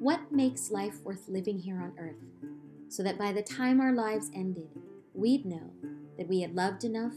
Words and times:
what 0.00 0.32
makes 0.32 0.70
life 0.70 1.02
worth 1.04 1.28
living 1.28 1.58
here 1.58 1.76
on 1.76 1.92
earth, 1.98 2.24
so 2.88 3.02
that 3.02 3.18
by 3.18 3.32
the 3.32 3.42
time 3.42 3.82
our 3.82 3.92
lives 3.92 4.30
ended, 4.34 4.70
we'd 5.12 5.44
know 5.44 5.70
that 6.16 6.26
we 6.26 6.40
had 6.40 6.56
loved 6.56 6.84
enough, 6.84 7.12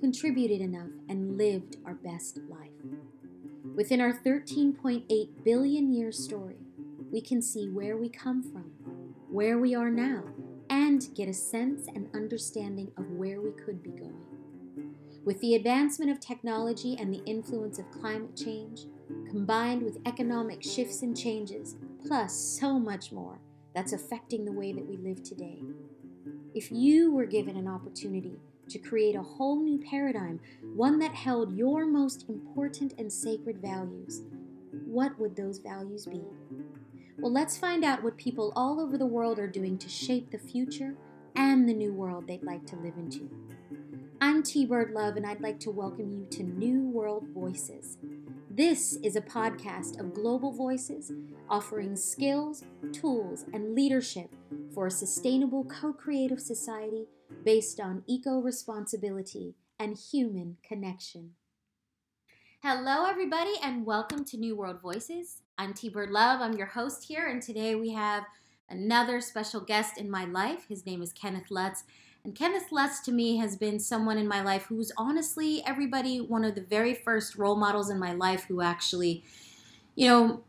contributed 0.00 0.62
enough, 0.62 0.88
and 1.10 1.36
lived 1.36 1.76
our 1.84 1.92
best 1.92 2.38
life. 2.48 2.70
Within 3.74 4.00
our 4.00 4.14
13.8 4.14 5.44
billion 5.44 5.92
year 5.92 6.10
story, 6.10 6.56
we 7.12 7.20
can 7.20 7.42
see 7.42 7.68
where 7.68 7.98
we 7.98 8.08
come 8.08 8.42
from, 8.42 8.72
where 9.30 9.58
we 9.58 9.74
are 9.74 9.90
now, 9.90 10.24
and 10.70 11.08
get 11.14 11.28
a 11.28 11.34
sense 11.34 11.86
and 11.86 12.08
understanding 12.14 12.90
of 12.96 13.10
where 13.10 13.42
we 13.42 13.50
could 13.50 13.82
be 13.82 13.90
going. 13.90 14.24
With 15.26 15.38
the 15.40 15.54
advancement 15.54 16.10
of 16.10 16.18
technology 16.18 16.96
and 16.98 17.12
the 17.12 17.22
influence 17.26 17.78
of 17.78 17.90
climate 17.90 18.34
change, 18.34 18.86
combined 19.28 19.82
with 19.82 19.98
economic 20.06 20.62
shifts 20.62 21.02
and 21.02 21.14
changes, 21.14 21.76
plus 22.06 22.34
so 22.34 22.78
much 22.78 23.10
more 23.10 23.38
that's 23.74 23.92
affecting 23.92 24.44
the 24.44 24.52
way 24.52 24.72
that 24.72 24.86
we 24.86 24.96
live 24.96 25.22
today. 25.22 25.60
If 26.54 26.70
you 26.70 27.12
were 27.12 27.26
given 27.26 27.56
an 27.56 27.68
opportunity 27.68 28.38
to 28.68 28.78
create 28.78 29.16
a 29.16 29.22
whole 29.22 29.60
new 29.60 29.78
paradigm, 29.78 30.40
one 30.74 30.98
that 31.00 31.14
held 31.14 31.56
your 31.56 31.84
most 31.84 32.28
important 32.28 32.94
and 32.98 33.12
sacred 33.12 33.58
values, 33.58 34.22
what 34.86 35.18
would 35.18 35.36
those 35.36 35.58
values 35.58 36.06
be? 36.06 36.22
Well, 37.18 37.32
let's 37.32 37.58
find 37.58 37.84
out 37.84 38.02
what 38.02 38.16
people 38.16 38.52
all 38.54 38.80
over 38.80 38.96
the 38.96 39.06
world 39.06 39.38
are 39.38 39.46
doing 39.46 39.76
to 39.78 39.88
shape 39.88 40.30
the 40.30 40.38
future 40.38 40.94
and 41.34 41.68
the 41.68 41.74
new 41.74 41.92
world 41.92 42.26
they'd 42.26 42.42
like 42.42 42.66
to 42.66 42.76
live 42.76 42.96
into. 42.96 43.28
I'm 44.20 44.42
T 44.42 44.64
Bird 44.64 44.92
Love, 44.92 45.16
and 45.16 45.26
I'd 45.26 45.40
like 45.40 45.60
to 45.60 45.70
welcome 45.70 46.10
you 46.10 46.26
to 46.30 46.42
New 46.42 46.88
World 46.88 47.26
Voices. 47.34 47.98
This 48.56 48.96
is 49.02 49.16
a 49.16 49.20
podcast 49.20 50.00
of 50.00 50.14
global 50.14 50.50
voices 50.50 51.12
offering 51.50 51.94
skills, 51.94 52.64
tools, 52.90 53.44
and 53.52 53.74
leadership 53.74 54.30
for 54.72 54.86
a 54.86 54.90
sustainable 54.90 55.62
co 55.64 55.92
creative 55.92 56.40
society 56.40 57.04
based 57.44 57.80
on 57.80 58.02
eco 58.06 58.40
responsibility 58.40 59.56
and 59.78 59.94
human 59.94 60.56
connection. 60.62 61.32
Hello, 62.62 63.04
everybody, 63.04 63.52
and 63.62 63.84
welcome 63.84 64.24
to 64.24 64.38
New 64.38 64.56
World 64.56 64.80
Voices. 64.80 65.42
I'm 65.58 65.74
T 65.74 65.90
Bird 65.90 66.08
Love, 66.08 66.40
I'm 66.40 66.56
your 66.56 66.68
host 66.68 67.04
here, 67.04 67.26
and 67.26 67.42
today 67.42 67.74
we 67.74 67.92
have 67.92 68.24
another 68.70 69.20
special 69.20 69.60
guest 69.60 69.98
in 69.98 70.10
my 70.10 70.24
life. 70.24 70.64
His 70.66 70.86
name 70.86 71.02
is 71.02 71.12
Kenneth 71.12 71.50
Lutz. 71.50 71.84
And 72.26 72.34
Kenneth 72.34 72.72
Lutz 72.72 72.98
to 73.02 73.12
me 73.12 73.36
has 73.36 73.56
been 73.56 73.78
someone 73.78 74.18
in 74.18 74.26
my 74.26 74.42
life 74.42 74.64
who's 74.64 74.90
honestly 74.96 75.62
everybody 75.64 76.20
one 76.20 76.42
of 76.42 76.56
the 76.56 76.60
very 76.60 76.92
first 76.92 77.36
role 77.36 77.54
models 77.54 77.88
in 77.88 78.00
my 78.00 78.14
life 78.14 78.46
who 78.48 78.62
actually, 78.62 79.22
you 79.94 80.08
know, 80.08 80.42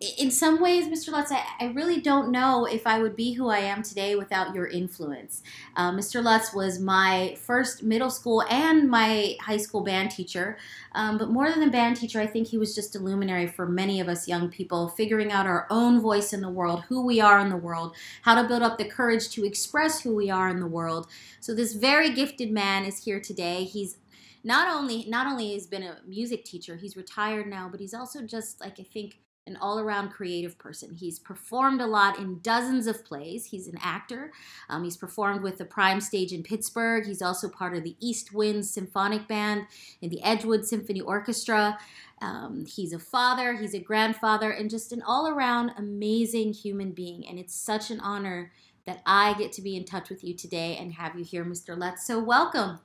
in 0.00 0.30
some 0.30 0.62
ways, 0.62 0.86
Mr. 0.88 1.12
Lutz, 1.12 1.30
I, 1.30 1.44
I, 1.60 1.66
really 1.72 2.00
don't 2.00 2.30
know 2.30 2.64
if 2.64 2.86
I 2.86 3.02
would 3.02 3.14
be 3.14 3.34
who 3.34 3.48
I 3.48 3.58
am 3.58 3.82
today 3.82 4.16
without 4.16 4.54
your 4.54 4.66
influence. 4.66 5.42
Uh, 5.76 5.92
Mr. 5.92 6.22
Lutz 6.22 6.54
was 6.54 6.80
my 6.80 7.36
first 7.38 7.82
middle 7.82 8.08
school 8.08 8.42
and 8.48 8.88
my 8.88 9.36
high 9.42 9.58
school 9.58 9.82
band 9.82 10.10
teacher. 10.10 10.56
Um, 10.92 11.18
but 11.18 11.28
more 11.28 11.50
than 11.50 11.62
a 11.64 11.70
band 11.70 11.98
teacher, 11.98 12.18
I 12.18 12.26
think 12.26 12.48
he 12.48 12.56
was 12.56 12.74
just 12.74 12.96
a 12.96 12.98
luminary 12.98 13.46
for 13.46 13.66
many 13.66 14.00
of 14.00 14.08
us 14.08 14.26
young 14.26 14.48
people, 14.48 14.88
figuring 14.88 15.32
out 15.32 15.46
our 15.46 15.66
own 15.68 16.00
voice 16.00 16.32
in 16.32 16.40
the 16.40 16.48
world, 16.48 16.84
who 16.88 17.04
we 17.04 17.20
are 17.20 17.38
in 17.38 17.50
the 17.50 17.56
world, 17.56 17.94
how 18.22 18.40
to 18.40 18.48
build 18.48 18.62
up 18.62 18.78
the 18.78 18.86
courage 18.86 19.28
to 19.30 19.44
express 19.44 20.00
who 20.00 20.16
we 20.16 20.30
are 20.30 20.48
in 20.48 20.60
the 20.60 20.66
world. 20.66 21.08
So 21.40 21.54
this 21.54 21.74
very 21.74 22.10
gifted 22.14 22.50
man 22.50 22.86
is 22.86 23.04
here 23.04 23.20
today. 23.20 23.64
He's 23.64 23.98
not 24.42 24.74
only 24.74 25.04
not 25.06 25.26
only 25.26 25.52
has 25.52 25.66
been 25.66 25.82
a 25.82 25.98
music 26.08 26.46
teacher, 26.46 26.76
he's 26.76 26.96
retired 26.96 27.46
now, 27.46 27.68
but 27.70 27.80
he's 27.80 27.92
also 27.92 28.22
just 28.22 28.62
like 28.62 28.80
I 28.80 28.84
think 28.84 29.18
an 29.50 29.56
all 29.56 29.78
around 29.78 30.10
creative 30.10 30.56
person. 30.56 30.94
He's 30.94 31.18
performed 31.18 31.80
a 31.80 31.86
lot 31.86 32.18
in 32.18 32.40
dozens 32.40 32.86
of 32.86 33.04
plays. 33.04 33.46
He's 33.46 33.66
an 33.66 33.78
actor. 33.82 34.32
Um, 34.68 34.84
he's 34.84 34.96
performed 34.96 35.42
with 35.42 35.58
the 35.58 35.64
Prime 35.64 36.00
Stage 36.00 36.32
in 36.32 36.42
Pittsburgh. 36.42 37.04
He's 37.04 37.20
also 37.20 37.48
part 37.48 37.76
of 37.76 37.84
the 37.84 37.96
East 38.00 38.32
Winds 38.32 38.70
Symphonic 38.70 39.28
Band 39.28 39.66
and 40.00 40.10
the 40.10 40.22
Edgewood 40.22 40.64
Symphony 40.64 41.00
Orchestra. 41.00 41.78
Um, 42.22 42.64
he's 42.66 42.92
a 42.92 42.98
father, 42.98 43.54
he's 43.54 43.74
a 43.74 43.80
grandfather, 43.80 44.50
and 44.50 44.70
just 44.70 44.92
an 44.92 45.02
all 45.02 45.28
around 45.28 45.72
amazing 45.76 46.52
human 46.52 46.92
being. 46.92 47.26
And 47.26 47.38
it's 47.38 47.54
such 47.54 47.90
an 47.90 48.00
honor 48.00 48.52
that 48.86 49.02
I 49.04 49.34
get 49.34 49.52
to 49.52 49.62
be 49.62 49.76
in 49.76 49.84
touch 49.84 50.08
with 50.08 50.24
you 50.24 50.34
today 50.34 50.76
and 50.76 50.92
have 50.94 51.16
you 51.16 51.24
here, 51.24 51.44
Mr. 51.44 51.76
Lutz. 51.76 52.06
So, 52.06 52.18
welcome. 52.18 52.78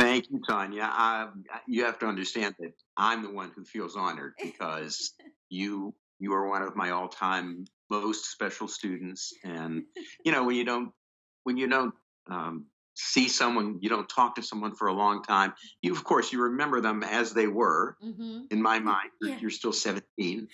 Thank 0.00 0.30
you, 0.30 0.40
Tanya. 0.48 0.90
Uh, 0.96 1.26
you 1.66 1.84
have 1.84 1.98
to 1.98 2.06
understand 2.06 2.54
that 2.58 2.72
I'm 2.96 3.22
the 3.22 3.30
one 3.30 3.52
who 3.54 3.64
feels 3.64 3.96
honored 3.96 4.32
because 4.42 5.12
you 5.50 5.94
you 6.18 6.32
are 6.34 6.48
one 6.48 6.62
of 6.62 6.76
my 6.76 6.90
all-time 6.90 7.64
most 7.90 8.30
special 8.30 8.68
students, 8.68 9.32
and 9.44 9.82
you 10.24 10.32
know 10.32 10.44
when 10.44 10.56
you 10.56 10.64
don't 10.64 10.92
when 11.44 11.56
you 11.56 11.68
don't 11.68 11.94
um, 12.30 12.66
see 12.94 13.28
someone, 13.28 13.78
you 13.80 13.88
don't 13.88 14.08
talk 14.08 14.36
to 14.36 14.42
someone 14.42 14.74
for 14.74 14.88
a 14.88 14.92
long 14.92 15.22
time. 15.22 15.54
You, 15.82 15.92
of 15.92 16.04
course, 16.04 16.32
you 16.32 16.42
remember 16.42 16.80
them 16.80 17.02
as 17.02 17.32
they 17.32 17.46
were. 17.46 17.96
Mm-hmm. 18.04 18.42
In 18.50 18.62
my 18.62 18.78
mind, 18.78 19.10
yeah. 19.20 19.38
you're 19.40 19.50
still 19.50 19.72
17, 19.72 20.48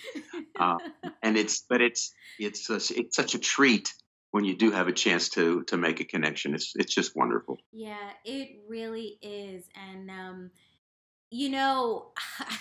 uh, 0.59 0.79
and 1.23 1.37
it's 1.37 1.65
but 1.69 1.81
it's 1.81 2.12
it's 2.39 2.71
a, 2.71 2.77
it's 2.77 3.17
such 3.17 3.35
a 3.35 3.39
treat 3.39 3.93
when 4.31 4.45
you 4.45 4.56
do 4.56 4.71
have 4.71 4.89
a 4.89 4.93
chance 4.93 5.29
to 5.31 5.62
to 5.65 5.77
make 5.77 6.01
a 6.01 6.05
connection. 6.05 6.55
It's 6.55 6.73
it's 6.77 6.95
just 6.95 7.17
wonderful. 7.17 7.59
Yeah, 7.73 8.11
it 8.25 8.61
really 8.69 9.19
is, 9.21 9.69
and 9.75 10.11
um, 10.11 10.51
you 11.31 11.51
know, 11.51 12.12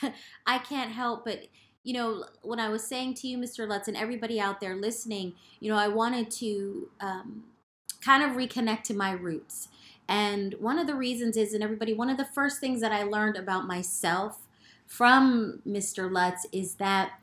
I 0.46 0.58
can't 0.60 0.92
help 0.92 1.26
but 1.26 1.40
you 1.86 1.94
know 1.94 2.26
when 2.42 2.60
I 2.60 2.68
was 2.68 2.84
saying 2.84 3.14
to 3.16 3.28
you, 3.28 3.38
Mr. 3.38 3.68
Lutz, 3.68 3.88
and 3.88 3.96
everybody 3.96 4.40
out 4.40 4.60
there 4.60 4.76
listening, 4.76 5.34
you 5.62 5.72
know, 5.72 5.78
I 5.78 5.88
wanted 5.88 6.30
to 6.32 6.90
um, 7.00 7.44
kind 8.02 8.24
of 8.24 8.32
reconnect 8.32 8.84
to 8.84 8.94
my 8.94 9.12
roots. 9.12 9.70
And 10.08 10.56
one 10.60 10.78
of 10.78 10.88
the 10.88 10.96
reasons 10.96 11.38
is, 11.38 11.54
and 11.54 11.64
everybody, 11.64 11.94
one 11.94 12.10
of 12.10 12.18
the 12.18 12.26
first 12.26 12.60
things 12.60 12.82
that 12.82 12.92
I 12.92 13.04
learned 13.04 13.38
about 13.38 13.66
myself 13.66 14.40
from 14.86 15.62
Mr. 15.68 16.12
Lutz 16.12 16.46
is 16.52 16.76
that 16.76 17.20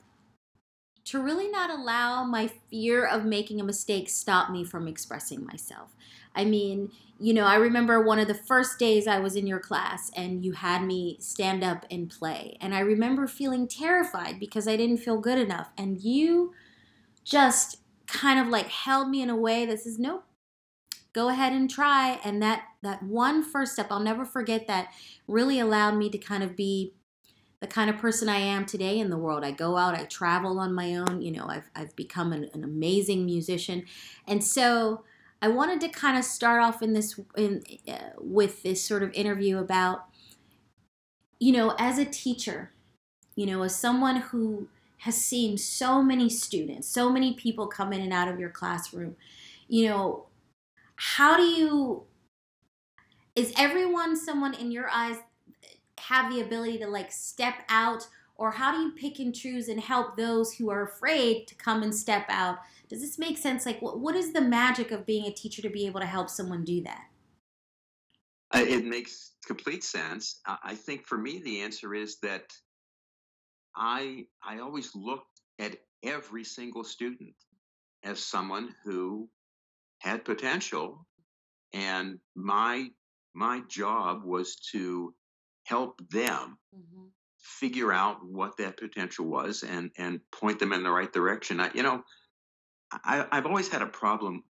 to 1.05 1.21
really 1.21 1.49
not 1.49 1.71
allow 1.71 2.25
my 2.25 2.49
fear 2.71 3.05
of 3.05 3.25
making 3.25 3.61
a 3.61 3.65
mistake 3.65 4.09
stop 4.09 4.51
me 4.51 4.65
from 4.65 4.87
expressing 4.87 5.45
myself. 5.45 5.91
I 6.35 6.45
mean, 6.45 6.91
you 7.19 7.33
know, 7.33 7.45
I 7.45 7.55
remember 7.55 8.03
one 8.03 8.19
of 8.19 8.27
the 8.27 8.35
first 8.35 8.79
days 8.79 9.07
I 9.07 9.21
was 9.21 9.37
in 9.37 9.47
your 9.47 9.61
class 9.61 10.11
and 10.17 10.45
you 10.45 10.53
had 10.53 10.85
me 10.85 11.19
stand 11.21 11.63
up 11.63 11.87
and 11.91 12.11
play. 12.11 12.57
And 12.61 12.75
I 12.75 12.81
remember 12.81 13.27
feeling 13.27 13.69
terrified 13.69 14.41
because 14.41 14.67
I 14.67 14.77
didn't 14.77 14.99
feel 14.99 15.19
good 15.19 15.39
enough. 15.39 15.71
And 15.79 16.01
you 16.01 16.53
just 17.25 17.79
kind 18.07 18.41
of 18.41 18.49
like 18.49 18.67
held 18.67 19.09
me 19.09 19.23
in 19.23 19.31
a 19.31 19.37
way 19.37 19.65
that 19.67 19.81
says, 19.81 19.99
nope, 19.99 20.25
go 21.13 21.29
ahead 21.29 21.53
and 21.53 21.71
try. 21.71 22.19
And 22.25 22.43
that, 22.43 22.65
that 22.83 23.03
one 23.03 23.45
first 23.45 23.75
step, 23.75 23.87
I'll 23.91 24.01
never 24.01 24.25
forget 24.25 24.67
that, 24.67 24.89
really 25.29 25.61
allowed 25.61 25.97
me 25.97 26.11
to 26.11 26.19
kind 26.19 26.43
of 26.43 26.57
be 26.57 26.95
the 27.61 27.69
kind 27.69 27.89
of 27.89 27.99
person 27.99 28.29
I 28.29 28.39
am 28.39 28.67
today 28.67 28.99
in 28.99 29.11
the 29.11 29.17
world. 29.17 29.45
I 29.45 29.53
go 29.53 29.77
out, 29.77 29.95
I 29.95 30.07
travel 30.07 30.59
on 30.59 30.75
my 30.75 30.97
own. 30.97 31.23
You 31.23 31.31
know, 31.31 31.47
I've, 31.47 31.71
I've 31.77 31.95
become 31.95 32.33
an, 32.33 32.51
an 32.53 32.65
amazing 32.65 33.25
musician. 33.25 33.85
And 34.27 34.43
so 34.43 35.05
I 35.43 35.49
wanted 35.49 35.81
to 35.81 35.89
kind 35.89 36.17
of 36.17 36.25
start 36.25 36.63
off 36.63 36.83
in 36.83 36.93
this 36.93 37.19
in 37.37 37.63
uh, 37.89 38.11
with 38.19 38.63
this 38.63 38.83
sort 38.83 39.03
of 39.03 39.13
interview 39.13 39.59
about 39.59 40.07
you 41.43 41.51
know, 41.51 41.75
as 41.77 41.99
a 41.99 42.05
teacher, 42.05 42.71
you 43.35 43.47
know, 43.47 43.63
as 43.65 43.75
someone 43.75 44.19
who 44.21 44.69
has 44.99 45.17
seen 45.17 45.59
so 45.59 46.01
many 46.01 46.31
students, 46.31 46.87
so 46.87 47.11
many 47.11 47.35
people 47.35 47.67
come 47.67 47.93
in 47.93 48.01
and 48.01 48.13
out 48.13 48.29
of 48.29 48.39
your 48.39 48.49
classroom, 48.49 49.17
you 49.67 49.89
know, 49.89 50.27
how 50.95 51.37
do 51.37 51.43
you 51.43 52.05
is 53.35 53.53
everyone 53.59 54.15
someone 54.15 54.55
in 54.55 54.71
your 54.71 54.89
eyes 54.89 55.17
have 55.99 56.33
the 56.33 56.41
ability 56.41 56.79
to 56.79 56.87
like 56.87 57.11
step 57.11 57.65
out? 57.69 58.07
Or 58.37 58.53
how 58.53 58.73
do 58.73 58.81
you 58.81 58.93
pick 58.93 59.19
and 59.19 59.35
choose 59.35 59.69
and 59.69 59.81
help 59.81 60.17
those 60.17 60.55
who 60.55 60.71
are 60.71 60.85
afraid 60.85 61.49
to 61.49 61.57
come 61.57 61.83
and 61.83 61.93
step 61.93 62.27
out 62.29 62.59
does 62.93 63.01
this 63.01 63.19
make 63.19 63.39
sense 63.39 63.67
like 63.67 63.81
what, 63.81 64.01
what 64.01 64.15
is 64.15 64.33
the 64.33 64.41
magic 64.41 64.91
of 64.91 65.07
being 65.07 65.27
a 65.27 65.33
teacher 65.33 65.63
to 65.63 65.71
be 65.71 65.87
able 65.87 66.01
to 66.01 66.07
help 66.07 66.29
someone 66.29 66.65
do 66.65 66.83
that 66.83 67.07
it 68.55 68.85
makes 68.85 69.33
complete 69.47 69.83
sense 69.83 70.41
i 70.63 70.75
think 70.75 71.07
for 71.07 71.19
me 71.19 71.41
the 71.45 71.61
answer 71.61 71.95
is 71.95 72.19
that 72.21 72.53
i 73.77 74.25
i 74.47 74.59
always 74.59 74.95
looked 74.95 75.41
at 75.59 75.77
every 76.03 76.45
single 76.45 76.85
student 76.85 77.35
as 78.05 78.19
someone 78.19 78.75
who 78.85 79.29
had 80.01 80.25
potential 80.25 81.07
and 81.73 82.19
my 82.35 82.89
my 83.35 83.63
job 83.69 84.25
was 84.25 84.57
to 84.57 85.15
help 85.65 86.01
them 86.11 86.59
mm-hmm. 86.75 87.07
figure 87.41 87.93
out 87.93 88.19
what 88.25 88.57
that 88.59 88.77
potential 88.77 89.27
was 89.27 89.63
and 89.63 89.91
and 89.97 90.21
point 90.31 90.59
them 90.59 90.73
in 90.73 90.83
the 90.83 90.91
right 90.91 91.13
direction. 91.13 91.61
I, 91.61 91.71
you 91.75 91.83
know, 91.83 92.03
I, 93.05 93.27
I've 93.31 93.47
always 93.47 93.69
had 93.69 93.83
a 93.83 93.87
problem 93.87 94.45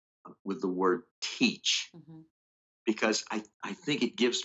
with 0.44 0.60
the 0.60 0.68
word 0.68 1.02
teach 1.20 1.90
mm-hmm. 1.94 2.20
because 2.86 3.24
I, 3.30 3.42
I 3.62 3.72
think 3.72 4.02
it 4.02 4.16
gives 4.16 4.44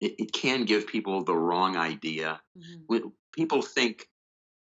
it, 0.00 0.14
it, 0.18 0.32
can 0.32 0.64
give 0.64 0.86
people 0.86 1.24
the 1.24 1.36
wrong 1.36 1.76
idea. 1.76 2.40
Mm-hmm. 2.58 2.82
When 2.86 3.12
people 3.32 3.62
think 3.62 4.06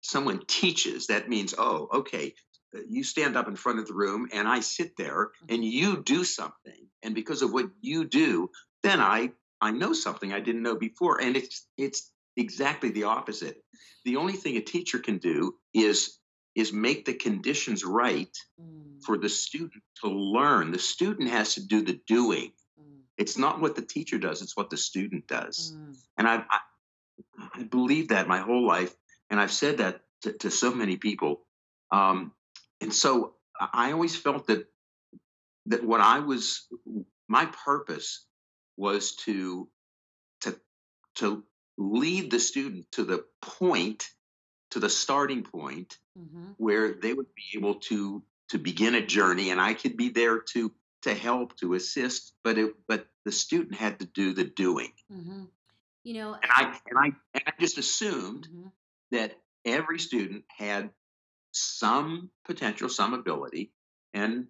someone 0.01 0.41
teaches, 0.47 1.07
that 1.07 1.29
means, 1.29 1.53
oh, 1.57 1.89
okay, 1.93 2.33
uh, 2.75 2.79
you 2.87 3.03
stand 3.03 3.35
up 3.35 3.47
in 3.47 3.55
front 3.55 3.79
of 3.79 3.87
the 3.87 3.93
room 3.93 4.29
and 4.33 4.47
I 4.47 4.61
sit 4.61 4.95
there 4.97 5.31
and 5.49 5.59
Mm-hmm. 5.59 5.63
you 5.63 6.03
do 6.03 6.23
something. 6.23 6.87
And 7.03 7.13
because 7.15 7.41
of 7.41 7.51
what 7.51 7.69
you 7.81 8.05
do, 8.05 8.49
then 8.83 8.99
I 8.99 9.31
I 9.61 9.71
know 9.71 9.93
something 9.93 10.33
I 10.33 10.41
didn't 10.41 10.63
know 10.63 10.75
before. 10.75 11.21
And 11.21 11.35
it's 11.37 11.67
it's 11.77 12.11
exactly 12.35 12.89
the 12.91 13.03
opposite. 13.03 13.63
The 14.05 14.17
only 14.17 14.33
thing 14.33 14.57
a 14.57 14.61
teacher 14.61 14.99
can 14.99 15.17
do 15.17 15.55
is 15.73 16.19
is 16.55 16.71
make 16.73 17.05
the 17.05 17.13
conditions 17.13 17.83
right 17.83 18.35
Mm, 18.61 19.03
for 19.03 19.17
the 19.17 19.29
student 19.29 19.83
to 20.01 20.07
learn. 20.09 20.71
The 20.71 20.79
student 20.79 21.29
has 21.29 21.55
to 21.55 21.65
do 21.65 21.81
the 21.81 22.00
doing. 22.07 22.53
mm, 22.79 23.01
It's 23.17 23.38
not 23.38 23.59
what 23.59 23.75
the 23.75 23.81
teacher 23.81 24.17
does, 24.19 24.41
it's 24.41 24.55
what 24.55 24.69
the 24.69 24.77
student 24.77 25.27
does. 25.27 25.73
mm. 25.75 25.95
And 26.17 26.27
I, 26.27 26.45
I, 26.50 26.59
I 27.59 27.63
believe 27.63 28.09
that 28.09 28.27
my 28.27 28.39
whole 28.39 28.65
life. 28.65 28.95
And 29.29 29.39
I've 29.39 29.51
said 29.51 29.77
that 29.79 30.01
to, 30.21 30.33
to 30.33 30.51
so 30.51 30.73
many 30.73 30.97
people. 30.97 31.41
Um, 31.91 32.31
and 32.81 32.94
so 32.94 33.35
I 33.59 33.89
I 33.89 33.91
always 33.91 34.15
felt 34.15 34.47
that 34.47 34.67
that 35.67 35.83
what 35.83 36.01
I 36.01 36.19
was, 36.19 36.67
my 37.27 37.45
purpose 37.65 38.25
was 38.77 39.15
to 39.25 39.67
to 40.41 40.59
to 41.15 41.44
lead 41.77 42.31
the 42.31 42.39
student 42.39 42.85
to 42.91 43.03
the 43.03 43.25
point, 43.41 44.09
to 44.73 44.79
the 44.79 44.89
starting 44.89 45.43
point 45.43 45.99
Mhm. 46.17 46.55
where 46.57 46.93
they 46.93 47.13
would 47.13 47.33
be 47.35 47.43
able 47.55 47.75
to 47.75 48.23
to 48.49 48.57
begin 48.59 48.93
a 48.93 49.05
journey, 49.05 49.49
and 49.51 49.59
I 49.61 49.73
could 49.73 49.95
be 49.97 50.09
there 50.09 50.39
to 50.39 50.71
to 51.01 51.13
help, 51.13 51.55
to 51.57 51.73
assist. 51.75 52.33
But 52.43 52.57
it, 52.57 52.75
but 52.87 53.07
the 53.23 53.31
student 53.31 53.75
had 53.75 53.99
to 53.99 54.05
do 54.05 54.33
the 54.33 54.43
doing, 54.43 54.93
Mhm. 55.11 55.49
You 56.03 56.13
know, 56.15 56.33
and 56.33 56.51
I 56.51 56.79
and 56.87 56.97
I 56.99 57.05
and 57.33 57.43
I 57.47 57.53
just 57.59 57.77
assumed 57.77 58.47
mhm. 58.49 58.71
that 59.11 59.39
every 59.63 59.99
student 59.99 60.43
had 60.49 60.91
some 61.51 62.31
potential, 62.43 62.89
some 62.89 63.13
ability, 63.13 63.71
and 64.13 64.47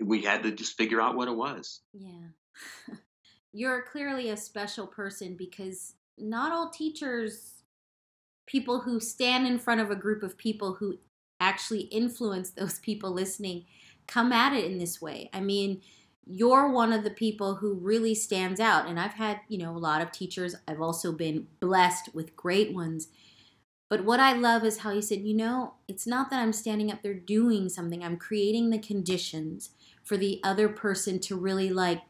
we 0.00 0.22
had 0.22 0.42
to 0.44 0.52
just 0.52 0.76
figure 0.76 1.00
out 1.00 1.16
what 1.16 1.28
it 1.28 1.36
was. 1.36 1.82
Yeah. 1.92 2.28
You're 3.52 3.82
clearly 3.82 4.30
a 4.30 4.36
special 4.36 4.86
person 4.86 5.36
because 5.36 5.94
not 6.16 6.52
all 6.52 6.70
teachers, 6.70 7.53
people 8.46 8.80
who 8.80 9.00
stand 9.00 9.46
in 9.46 9.58
front 9.58 9.80
of 9.80 9.90
a 9.90 9.96
group 9.96 10.22
of 10.22 10.36
people 10.36 10.74
who 10.74 10.98
actually 11.40 11.82
influence 11.82 12.50
those 12.56 12.78
people 12.78 13.10
listening, 13.10 13.64
come 14.06 14.32
at 14.32 14.52
it 14.52 14.70
in 14.70 14.78
this 14.78 15.00
way. 15.00 15.30
I 15.32 15.40
mean, 15.40 15.80
you're 16.26 16.70
one 16.70 16.92
of 16.92 17.04
the 17.04 17.10
people 17.10 17.56
who 17.56 17.74
really 17.74 18.14
stands 18.14 18.60
out. 18.60 18.86
And 18.86 18.98
I've 18.98 19.14
had, 19.14 19.40
you 19.48 19.58
know, 19.58 19.76
a 19.76 19.78
lot 19.78 20.00
of 20.00 20.10
teachers. 20.10 20.54
I've 20.66 20.80
also 20.80 21.12
been 21.12 21.48
blessed 21.60 22.14
with 22.14 22.36
great 22.36 22.72
ones. 22.72 23.08
But 23.90 24.04
what 24.04 24.20
I 24.20 24.32
love 24.32 24.64
is 24.64 24.78
how 24.78 24.90
you 24.90 25.02
said, 25.02 25.20
you 25.20 25.34
know, 25.34 25.74
it's 25.86 26.06
not 26.06 26.30
that 26.30 26.40
I'm 26.40 26.52
standing 26.52 26.90
up 26.90 27.02
there 27.02 27.14
doing 27.14 27.68
something, 27.68 28.02
I'm 28.02 28.16
creating 28.16 28.70
the 28.70 28.78
conditions 28.78 29.70
for 30.02 30.16
the 30.16 30.40
other 30.42 30.68
person 30.68 31.18
to 31.20 31.36
really 31.36 31.70
like 31.70 32.02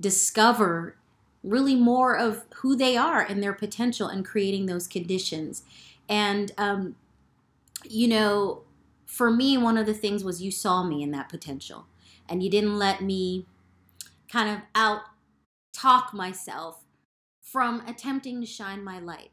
discover 0.00 0.96
really 1.42 1.74
more 1.74 2.16
of 2.16 2.44
who 2.56 2.76
they 2.76 2.96
are 2.96 3.20
and 3.20 3.42
their 3.42 3.52
potential 3.52 4.08
and 4.08 4.24
creating 4.24 4.66
those 4.66 4.86
conditions. 4.86 5.62
And, 6.08 6.52
um, 6.56 6.96
you 7.84 8.08
know, 8.08 8.62
for 9.06 9.30
me, 9.30 9.58
one 9.58 9.76
of 9.76 9.86
the 9.86 9.94
things 9.94 10.24
was 10.24 10.42
you 10.42 10.50
saw 10.50 10.82
me 10.84 11.02
in 11.02 11.10
that 11.10 11.28
potential 11.28 11.86
and 12.28 12.42
you 12.42 12.50
didn't 12.50 12.78
let 12.78 13.02
me 13.02 13.46
kind 14.30 14.48
of 14.48 14.58
out 14.74 15.02
talk 15.72 16.14
myself 16.14 16.84
from 17.42 17.82
attempting 17.86 18.40
to 18.40 18.46
shine 18.46 18.82
my 18.82 18.98
light. 18.98 19.30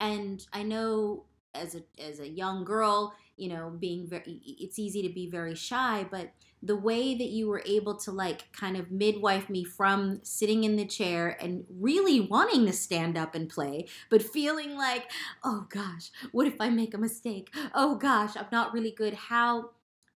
And 0.00 0.44
I 0.52 0.62
know 0.62 1.24
as 1.54 1.74
a 1.74 1.82
as 2.02 2.20
a 2.20 2.28
young 2.28 2.64
girl, 2.64 3.14
you 3.36 3.48
know, 3.48 3.70
being 3.78 4.06
very 4.06 4.40
it's 4.44 4.78
easy 4.78 5.02
to 5.06 5.12
be 5.12 5.28
very 5.28 5.54
shy, 5.54 6.06
but 6.10 6.30
the 6.62 6.76
way 6.76 7.14
that 7.16 7.30
you 7.30 7.48
were 7.48 7.62
able 7.66 7.96
to 7.96 8.12
like 8.12 8.52
kind 8.52 8.76
of 8.76 8.92
midwife 8.92 9.50
me 9.50 9.64
from 9.64 10.20
sitting 10.22 10.62
in 10.62 10.76
the 10.76 10.84
chair 10.84 11.36
and 11.40 11.64
really 11.68 12.20
wanting 12.20 12.64
to 12.66 12.72
stand 12.72 13.18
up 13.18 13.34
and 13.34 13.48
play, 13.48 13.88
but 14.10 14.22
feeling 14.22 14.76
like, 14.76 15.10
oh 15.42 15.66
gosh, 15.68 16.10
what 16.30 16.46
if 16.46 16.60
I 16.60 16.70
make 16.70 16.94
a 16.94 16.98
mistake? 16.98 17.52
Oh 17.74 17.96
gosh, 17.96 18.36
I'm 18.36 18.46
not 18.52 18.72
really 18.72 18.92
good. 18.92 19.14
How 19.14 19.70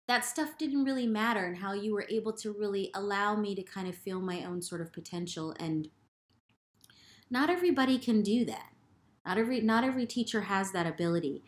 that 0.06 0.25
stuff 0.25 0.58
didn't 0.58 0.85
really 0.85 1.06
matter, 1.06 1.46
and 1.46 1.56
how 1.56 1.73
you 1.73 1.94
were 1.94 2.06
able 2.11 2.35
to 2.35 2.52
really 2.52 2.90
allow 2.94 3.35
me 3.37 3.55
to 3.55 3.62
kind 3.62 3.88
of 3.88 3.94
feel 3.94 4.20
my 4.20 4.44
own 4.44 4.61
sort 4.61 4.82
of 4.82 4.93
potential. 4.93 5.55
And 5.58 5.88
not 7.31 7.49
everybody 7.49 7.99
can 7.99 8.20
do 8.20 8.44
that. 8.44 8.69
Not 9.25 9.38
every 9.38 9.62
not 9.62 9.82
every 9.82 10.05
teacher 10.05 10.43
has 10.43 10.73
that 10.73 10.87
ability. 10.87 11.43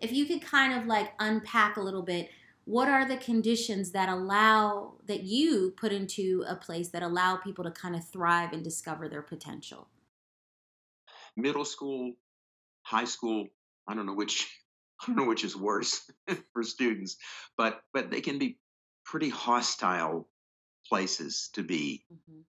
If 0.00 0.12
you 0.12 0.26
could 0.26 0.42
kind 0.42 0.76
of 0.76 0.86
like 0.86 1.12
unpack 1.20 1.76
a 1.76 1.80
little 1.80 2.02
bit 2.02 2.30
what 2.64 2.88
are 2.88 3.06
the 3.06 3.16
conditions 3.16 3.90
that 3.92 4.08
allow 4.08 4.94
that 5.06 5.22
you 5.22 5.72
put 5.76 5.92
into 5.92 6.44
a 6.48 6.56
place 6.56 6.88
that 6.88 7.02
allow 7.02 7.36
people 7.36 7.64
to 7.64 7.70
kind 7.70 7.94
of 7.94 8.06
thrive 8.08 8.52
and 8.52 8.64
discover 8.64 9.08
their 9.08 9.22
potential 9.22 9.88
Middle 11.36 11.64
school, 11.64 12.12
high 12.82 13.04
school, 13.04 13.48
I 13.88 13.94
don't 13.94 14.06
know 14.06 14.14
which 14.14 14.46
I 15.02 15.06
don't 15.06 15.16
know 15.16 15.26
which 15.26 15.44
is 15.44 15.56
worse 15.56 16.08
for 16.52 16.62
students, 16.62 17.16
but 17.56 17.82
but 17.92 18.10
they 18.10 18.20
can 18.20 18.38
be 18.38 18.58
pretty 19.04 19.28
hostile 19.28 20.28
places 20.88 21.50
to 21.54 21.62
be. 21.62 22.04
mm-hmm. 22.12 22.40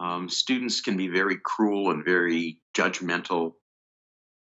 Um, 0.00 0.28
students 0.28 0.80
can 0.80 0.96
be 0.96 1.08
very 1.08 1.38
cruel 1.42 1.90
and 1.90 2.04
very 2.04 2.60
judgmental, 2.76 3.54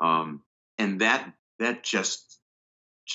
um, 0.00 0.44
and 0.78 1.00
that 1.00 1.32
that 1.58 1.82
just 1.82 2.38
ju- 2.38 2.41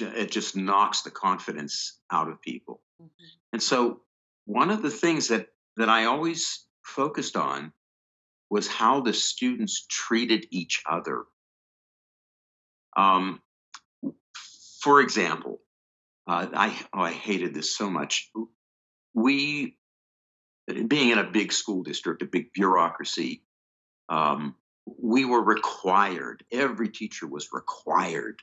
it 0.02 0.32
just 0.32 0.56
knocks 0.56 1.02
the 1.02 1.12
confidence 1.12 2.00
out 2.12 2.30
of 2.30 2.42
people. 2.42 2.82
Mm-hmm. 3.02 3.26
And 3.54 3.64
so 3.64 4.02
one 4.46 4.70
of 4.70 4.82
the 4.82 4.90
things 4.90 5.28
that 5.30 5.48
that 5.78 5.90
I 5.90 6.06
always 6.06 6.66
focused 6.84 7.36
on 7.36 7.72
was 8.50 8.68
how 8.68 9.02
the 9.02 9.14
students 9.14 9.86
treated 9.90 10.48
each 10.52 10.82
other. 10.90 11.24
Um, 12.96 13.42
for 14.82 15.02
example, 15.02 15.60
uh, 16.28 16.48
I 16.54 16.88
oh, 16.94 17.02
I 17.02 17.12
hated 17.12 17.54
this 17.54 17.76
so 17.76 17.90
much. 17.90 18.32
We, 19.14 19.78
being 20.66 21.10
in 21.10 21.18
a 21.18 21.24
big 21.24 21.52
school 21.52 21.84
district, 21.84 22.22
a 22.22 22.26
big 22.26 22.54
bureaucracy, 22.54 23.44
um, 24.10 24.56
we 24.86 25.26
were 25.26 25.44
required. 25.44 26.44
Every 26.52 26.90
teacher 26.90 27.28
was 27.28 27.50
required 27.52 28.42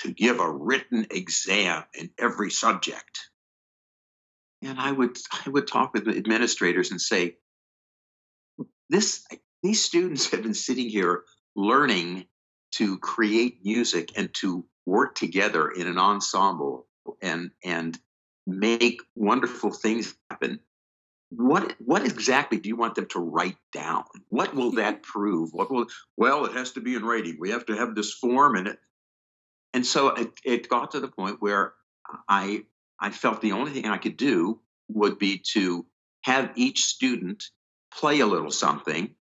to 0.00 0.12
give 0.12 0.40
a 0.40 0.50
written 0.50 1.06
exam 1.10 1.84
in 1.94 2.10
every 2.18 2.50
subject. 2.50 3.30
And 4.62 4.78
I 4.78 4.90
would 4.90 5.16
I 5.46 5.50
would 5.50 5.66
talk 5.66 5.94
with 5.94 6.08
administrators 6.08 6.90
and 6.90 7.00
say, 7.00 7.36
this 8.88 9.26
these 9.62 9.82
students 9.82 10.30
have 10.30 10.42
been 10.42 10.54
sitting 10.54 10.88
here 10.88 11.24
learning 11.54 12.26
to 12.72 12.98
create 12.98 13.64
music 13.64 14.12
and 14.16 14.32
to 14.34 14.64
work 14.84 15.14
together 15.14 15.68
in 15.68 15.86
an 15.86 15.98
ensemble 15.98 16.86
and 17.20 17.50
and 17.64 17.98
make 18.46 19.02
wonderful 19.14 19.72
things 19.72 20.14
happen. 20.30 20.60
What 21.30 21.74
what 21.80 22.04
exactly 22.04 22.58
do 22.58 22.68
you 22.68 22.76
want 22.76 22.94
them 22.94 23.06
to 23.08 23.18
write 23.18 23.56
down? 23.72 24.04
What 24.28 24.54
will 24.54 24.72
that 24.72 25.02
prove? 25.02 25.50
What 25.52 25.70
will 25.70 25.86
well 26.16 26.44
it 26.46 26.52
has 26.52 26.72
to 26.72 26.80
be 26.80 26.94
in 26.94 27.04
writing. 27.04 27.36
We 27.40 27.50
have 27.50 27.66
to 27.66 27.76
have 27.76 27.94
this 27.94 28.12
form 28.12 28.56
and 28.56 28.68
it 28.68 28.78
and 29.76 29.84
so 29.84 30.08
it, 30.08 30.32
it 30.42 30.68
got 30.70 30.92
to 30.92 31.00
the 31.00 31.08
point 31.08 31.36
where 31.40 31.74
i 32.28 32.64
i 32.98 33.10
felt 33.10 33.40
the 33.42 33.52
only 33.52 33.70
thing 33.70 33.84
i 33.86 33.98
could 33.98 34.16
do 34.16 34.58
would 34.88 35.18
be 35.18 35.38
to 35.52 35.84
have 36.22 36.50
each 36.56 36.84
student 36.84 37.44
play 37.94 38.20
a 38.20 38.26
little 38.26 38.50
something 38.50 39.14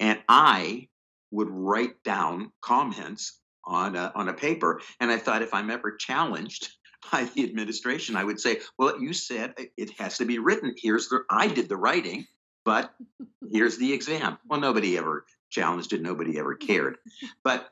and 0.00 0.18
i 0.28 0.88
would 1.30 1.50
write 1.50 2.02
down 2.02 2.50
comments 2.60 3.40
on 3.66 3.96
a, 3.96 4.12
on 4.14 4.28
a 4.28 4.34
paper. 4.34 4.80
And 5.00 5.10
i 5.10 5.18
thought 5.18 5.42
if 5.42 5.52
i'm 5.52 5.70
ever 5.70 5.92
challenged 5.92 6.70
by 7.12 7.24
the 7.24 7.44
administration 7.44 8.16
i 8.16 8.24
would 8.24 8.40
say 8.40 8.60
well 8.78 8.98
you 9.00 9.12
said 9.12 9.54
it 9.76 9.90
has 9.98 10.18
to 10.18 10.24
be 10.24 10.38
written. 10.38 10.74
Here's 10.78 11.08
the 11.08 11.24
i 11.28 11.46
did 11.46 11.68
the 11.68 11.76
writing 11.76 12.26
but 12.64 12.94
here's 13.52 13.76
the 13.76 13.92
exam. 13.92 14.38
Well 14.48 14.60
nobody 14.60 14.96
ever 14.96 15.26
challenged 15.50 15.92
it. 15.92 16.02
Nobody 16.02 16.38
ever 16.38 16.54
cared. 16.54 16.96
But 17.44 17.68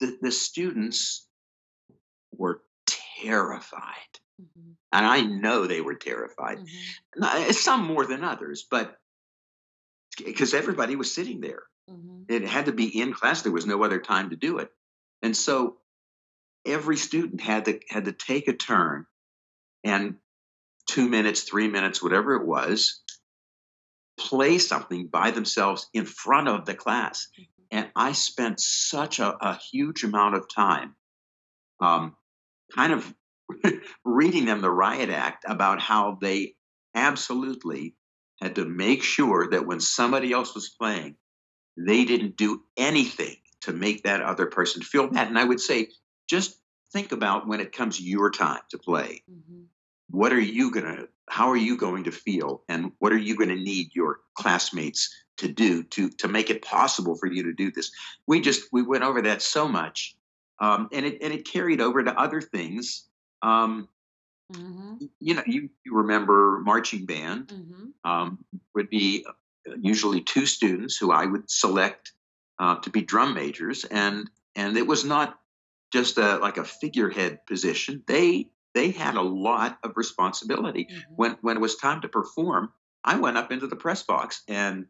the, 0.00 0.18
the 0.20 0.32
students 0.32 1.26
were 2.32 2.62
terrified 3.22 3.94
Mm-hmm. 4.40 4.70
and 4.92 5.04
i 5.06 5.20
know 5.20 5.66
they 5.66 5.82
were 5.82 5.94
terrified 5.96 6.58
Mm-hmm. 6.60 7.50
Some 7.50 7.84
more 7.84 8.06
than 8.06 8.24
others 8.24 8.64
but 8.70 8.96
because 10.24 10.54
everybody 10.54 10.96
was 10.96 11.12
sitting 11.12 11.40
there 11.42 11.62
Mm-hmm. 11.90 12.22
it 12.28 12.44
had 12.46 12.66
to 12.66 12.72
be 12.72 12.86
in 13.00 13.12
class 13.12 13.42
there 13.42 13.52
was 13.52 13.66
no 13.66 13.82
other 13.84 13.98
time 14.00 14.30
to 14.30 14.36
do 14.36 14.58
it 14.58 14.70
and 15.22 15.36
so 15.36 15.76
every 16.64 16.96
student 16.96 17.40
had 17.42 17.66
to 17.66 17.80
had 17.90 18.06
to 18.06 18.12
take 18.12 18.48
a 18.48 18.54
turn 18.54 19.04
and 19.84 20.14
two 20.86 21.06
minutes 21.08 21.42
three 21.42 21.68
minutes 21.68 22.02
whatever 22.02 22.36
it 22.36 22.46
was 22.46 23.02
play 24.18 24.56
something 24.58 25.06
by 25.08 25.30
themselves 25.32 25.88
in 25.92 26.04
front 26.06 26.48
of 26.48 26.64
the 26.64 26.74
class 26.74 27.28
and 27.70 27.90
i 27.96 28.12
spent 28.12 28.60
such 28.60 29.18
a, 29.18 29.36
a 29.44 29.58
huge 29.70 30.04
amount 30.04 30.34
of 30.34 30.46
time 30.52 30.94
um, 31.80 32.14
kind 32.74 32.92
of 32.92 33.14
reading 34.04 34.44
them 34.44 34.60
the 34.60 34.70
riot 34.70 35.10
act 35.10 35.44
about 35.46 35.80
how 35.80 36.18
they 36.20 36.54
absolutely 36.94 37.94
had 38.40 38.56
to 38.56 38.64
make 38.64 39.02
sure 39.02 39.48
that 39.50 39.66
when 39.66 39.80
somebody 39.80 40.32
else 40.32 40.54
was 40.54 40.70
playing, 40.70 41.16
they 41.76 42.04
didn't 42.04 42.36
do 42.36 42.62
anything 42.76 43.36
to 43.62 43.72
make 43.72 44.04
that 44.04 44.22
other 44.22 44.46
person 44.46 44.82
feel 44.82 45.08
bad. 45.08 45.28
And 45.28 45.38
I 45.38 45.44
would 45.44 45.60
say, 45.60 45.88
just 46.28 46.58
think 46.92 47.12
about 47.12 47.46
when 47.46 47.60
it 47.60 47.72
comes 47.72 48.00
your 48.00 48.30
time 48.30 48.60
to 48.70 48.78
play. 48.78 49.22
Mm-hmm. 49.30 49.62
What 50.10 50.32
are 50.32 50.40
you 50.40 50.70
going 50.72 50.86
to, 50.86 51.08
how 51.28 51.50
are 51.50 51.56
you 51.56 51.76
going 51.76 52.04
to 52.04 52.10
feel? 52.10 52.62
And 52.68 52.92
what 52.98 53.12
are 53.12 53.18
you 53.18 53.36
going 53.36 53.50
to 53.50 53.56
need 53.56 53.94
your 53.94 54.20
classmates 54.34 55.14
to 55.40 55.48
do 55.48 55.82
to, 55.84 56.08
to 56.08 56.28
make 56.28 56.50
it 56.50 56.62
possible 56.62 57.16
for 57.16 57.26
you 57.26 57.42
to 57.42 57.52
do 57.52 57.70
this? 57.70 57.90
We 58.26 58.40
just, 58.40 58.68
we 58.72 58.82
went 58.82 59.04
over 59.04 59.22
that 59.22 59.42
so 59.42 59.68
much. 59.68 60.16
Um, 60.60 60.88
and 60.92 61.06
it, 61.06 61.22
and 61.22 61.32
it 61.32 61.46
carried 61.46 61.80
over 61.80 62.02
to 62.02 62.20
other 62.20 62.40
things. 62.40 63.08
Um, 63.42 63.88
mm-hmm. 64.52 65.06
You 65.18 65.34
know, 65.34 65.42
you, 65.46 65.70
you 65.84 65.96
remember 65.96 66.60
marching 66.64 67.06
band 67.06 67.48
mm-hmm. 67.48 68.10
um, 68.10 68.44
would 68.74 68.90
be 68.90 69.24
uh, 69.26 69.32
usually 69.80 70.20
two 70.20 70.46
students 70.46 70.96
who 70.96 71.12
I 71.12 71.26
would 71.26 71.50
select 71.50 72.12
uh, 72.58 72.76
to 72.76 72.90
be 72.90 73.00
drum 73.00 73.34
majors, 73.34 73.84
and 73.84 74.30
and 74.54 74.76
it 74.76 74.86
was 74.86 75.04
not 75.04 75.38
just 75.92 76.18
a, 76.18 76.36
like 76.36 76.58
a 76.58 76.64
figurehead 76.64 77.46
position. 77.46 78.04
They 78.06 78.50
they 78.74 78.90
had 78.90 79.16
a 79.16 79.22
lot 79.22 79.78
of 79.82 79.92
responsibility. 79.96 80.84
Mm-hmm. 80.84 81.14
When 81.16 81.36
when 81.40 81.56
it 81.56 81.60
was 81.60 81.76
time 81.76 82.02
to 82.02 82.08
perform, 82.08 82.70
I 83.02 83.16
went 83.16 83.38
up 83.38 83.50
into 83.50 83.66
the 83.66 83.76
press 83.76 84.02
box 84.02 84.42
and 84.46 84.86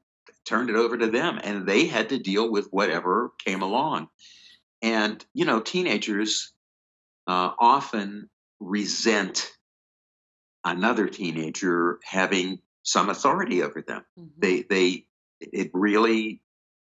turned 0.46 0.70
it 0.70 0.76
over 0.76 0.96
to 0.96 1.06
them, 1.06 1.40
and 1.42 1.66
they 1.66 1.86
had 1.86 2.10
to 2.10 2.18
deal 2.18 2.50
with 2.50 2.68
whatever 2.70 3.32
came 3.44 3.62
along. 3.62 4.08
And 4.82 5.24
you 5.34 5.44
know, 5.44 5.60
teenagers 5.60 6.52
uh, 7.26 7.50
often 7.58 8.28
resent 8.58 9.50
another 10.64 11.08
teenager 11.08 11.98
having 12.04 12.60
some 12.82 13.08
authority 13.10 13.62
over 13.62 13.82
them. 13.82 14.04
Mm-hmm. 14.18 14.28
They 14.38 14.62
they 14.62 15.06
it 15.40 15.70
really 15.72 16.42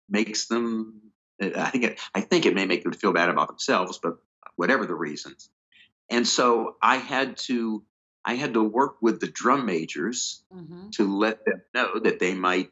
makes 0.10 0.48
them 0.48 1.02
I 1.42 1.70
think 1.70 1.84
it, 1.84 2.00
I 2.16 2.22
think 2.22 2.46
it 2.46 2.56
may 2.56 2.66
make 2.66 2.84
them 2.84 2.94
feel 2.94 3.14
bad 3.14 3.30
about 3.30 3.48
themselves, 3.48 4.00
but 4.02 4.18
whatever 4.56 4.86
the 4.86 4.96
reasons. 4.96 5.50
And 6.10 6.28
so 6.28 6.78
I 6.82 6.98
had 6.98 7.38
to 7.48 7.84
I 8.26 8.34
had 8.36 8.56
to 8.56 8.64
work 8.64 8.98
with 9.02 9.20
the 9.22 9.28
drum 9.28 9.66
majors 9.66 10.44
mm-hmm. 10.54 10.90
to 10.92 11.18
let 11.18 11.46
them 11.46 11.62
know 11.74 12.00
that 12.00 12.20
they 12.20 12.34
might 12.34 12.72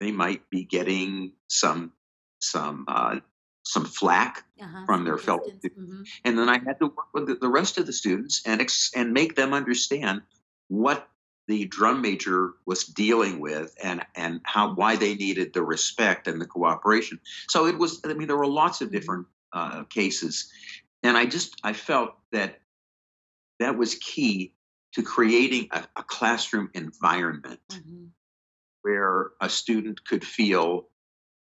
they 0.00 0.10
might 0.10 0.48
be 0.50 0.64
getting 0.64 1.32
some 1.48 1.92
some 2.40 2.84
uh, 2.88 3.20
some 3.64 3.84
flack 3.84 4.44
uh-huh, 4.60 4.84
from 4.86 5.04
their 5.04 5.18
fellow 5.18 5.42
students. 5.58 5.80
Mm-hmm. 5.80 6.02
And 6.24 6.38
then 6.38 6.48
I 6.48 6.58
had 6.58 6.78
to 6.80 6.86
work 6.86 7.12
with 7.14 7.26
the, 7.26 7.34
the 7.36 7.48
rest 7.48 7.78
of 7.78 7.86
the 7.86 7.92
students 7.92 8.42
and 8.46 8.60
ex- 8.60 8.92
and 8.94 9.12
make 9.12 9.34
them 9.34 9.54
understand 9.54 10.22
what 10.68 11.08
the 11.46 11.66
drum 11.66 12.00
major 12.00 12.52
was 12.66 12.84
dealing 12.84 13.40
with 13.40 13.74
and 13.82 14.04
and 14.14 14.40
how 14.44 14.74
why 14.74 14.96
they 14.96 15.14
needed 15.14 15.52
the 15.52 15.62
respect 15.62 16.26
and 16.26 16.40
the 16.40 16.46
cooperation. 16.46 17.20
So 17.48 17.66
it 17.66 17.78
was. 17.78 18.00
I 18.04 18.14
mean, 18.14 18.28
there 18.28 18.36
were 18.36 18.46
lots 18.46 18.80
of 18.80 18.90
different 18.90 19.26
uh, 19.52 19.84
cases, 19.84 20.50
and 21.02 21.16
I 21.16 21.26
just 21.26 21.60
I 21.62 21.72
felt 21.72 22.14
that 22.32 22.60
that 23.60 23.76
was 23.76 23.94
key 23.96 24.52
to 24.94 25.02
creating 25.02 25.68
a, 25.72 25.84
a 25.96 26.02
classroom 26.02 26.70
environment 26.74 27.60
mm-hmm. 27.70 28.06
Where 28.84 29.30
a 29.40 29.48
student 29.48 30.04
could 30.04 30.24
feel, 30.24 30.88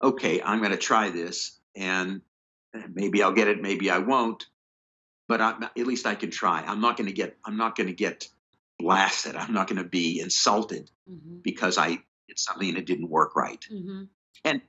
okay, 0.03 0.41
I'm 0.41 0.59
going 0.59 0.71
to 0.71 0.77
try 0.77 1.09
this, 1.09 1.57
and 1.75 2.21
maybe 2.93 3.23
I'll 3.23 3.31
get 3.31 3.47
it, 3.47 3.61
maybe 3.61 3.89
I 3.89 3.99
won't, 3.99 4.45
but 5.27 5.39
I, 5.39 5.55
at 5.77 5.87
least 5.87 6.05
I 6.05 6.15
can 6.15 6.31
try. 6.31 6.61
I'm 6.65 6.81
not 6.81 6.97
going 6.97 7.07
to 7.07 7.13
get. 7.13 7.37
I'm 7.45 7.55
not 7.55 7.77
going 7.77 7.87
to 7.87 7.93
get 7.93 8.27
blasted. 8.77 9.35
I'm 9.35 9.53
not 9.53 9.67
going 9.67 9.81
to 9.81 9.87
be 9.87 10.19
insulted 10.19 10.91
mm-hmm. 11.09 11.37
because 11.43 11.77
I 11.77 11.89
did 12.27 12.37
something 12.37 12.73
that 12.73 12.85
didn't 12.85 13.09
work 13.09 13.35
right. 13.35 13.63
Mm-hmm. 13.71 14.03
And 14.43 14.61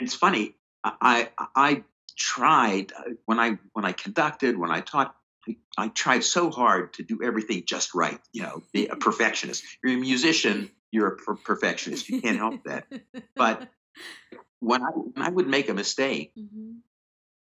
it's 0.00 0.14
funny. 0.14 0.54
I 0.82 1.28
I 1.38 1.84
tried 2.16 2.92
uh, 2.92 3.10
when 3.26 3.38
I 3.38 3.58
when 3.72 3.84
I 3.84 3.92
conducted 3.92 4.58
when 4.58 4.70
I 4.70 4.80
taught. 4.80 5.14
I, 5.46 5.56
I 5.76 5.88
tried 5.88 6.24
so 6.24 6.50
hard 6.50 6.94
to 6.94 7.02
do 7.02 7.20
everything 7.22 7.64
just 7.66 7.94
right. 7.94 8.18
You 8.32 8.44
know, 8.44 8.62
be 8.72 8.86
a 8.86 8.96
perfectionist. 9.08 9.62
You're 9.82 9.94
a 9.94 10.00
musician. 10.00 10.70
You're 10.94 11.08
a 11.08 11.16
per- 11.16 11.34
perfectionist. 11.34 12.08
You 12.08 12.20
can't 12.20 12.36
help 12.36 12.62
that. 12.64 12.86
But 13.34 13.68
when 14.60 14.82
I 14.82 14.86
when 14.86 15.26
I 15.26 15.28
would 15.28 15.48
make 15.48 15.68
a 15.68 15.74
mistake, 15.74 16.32
mm-hmm. 16.38 16.74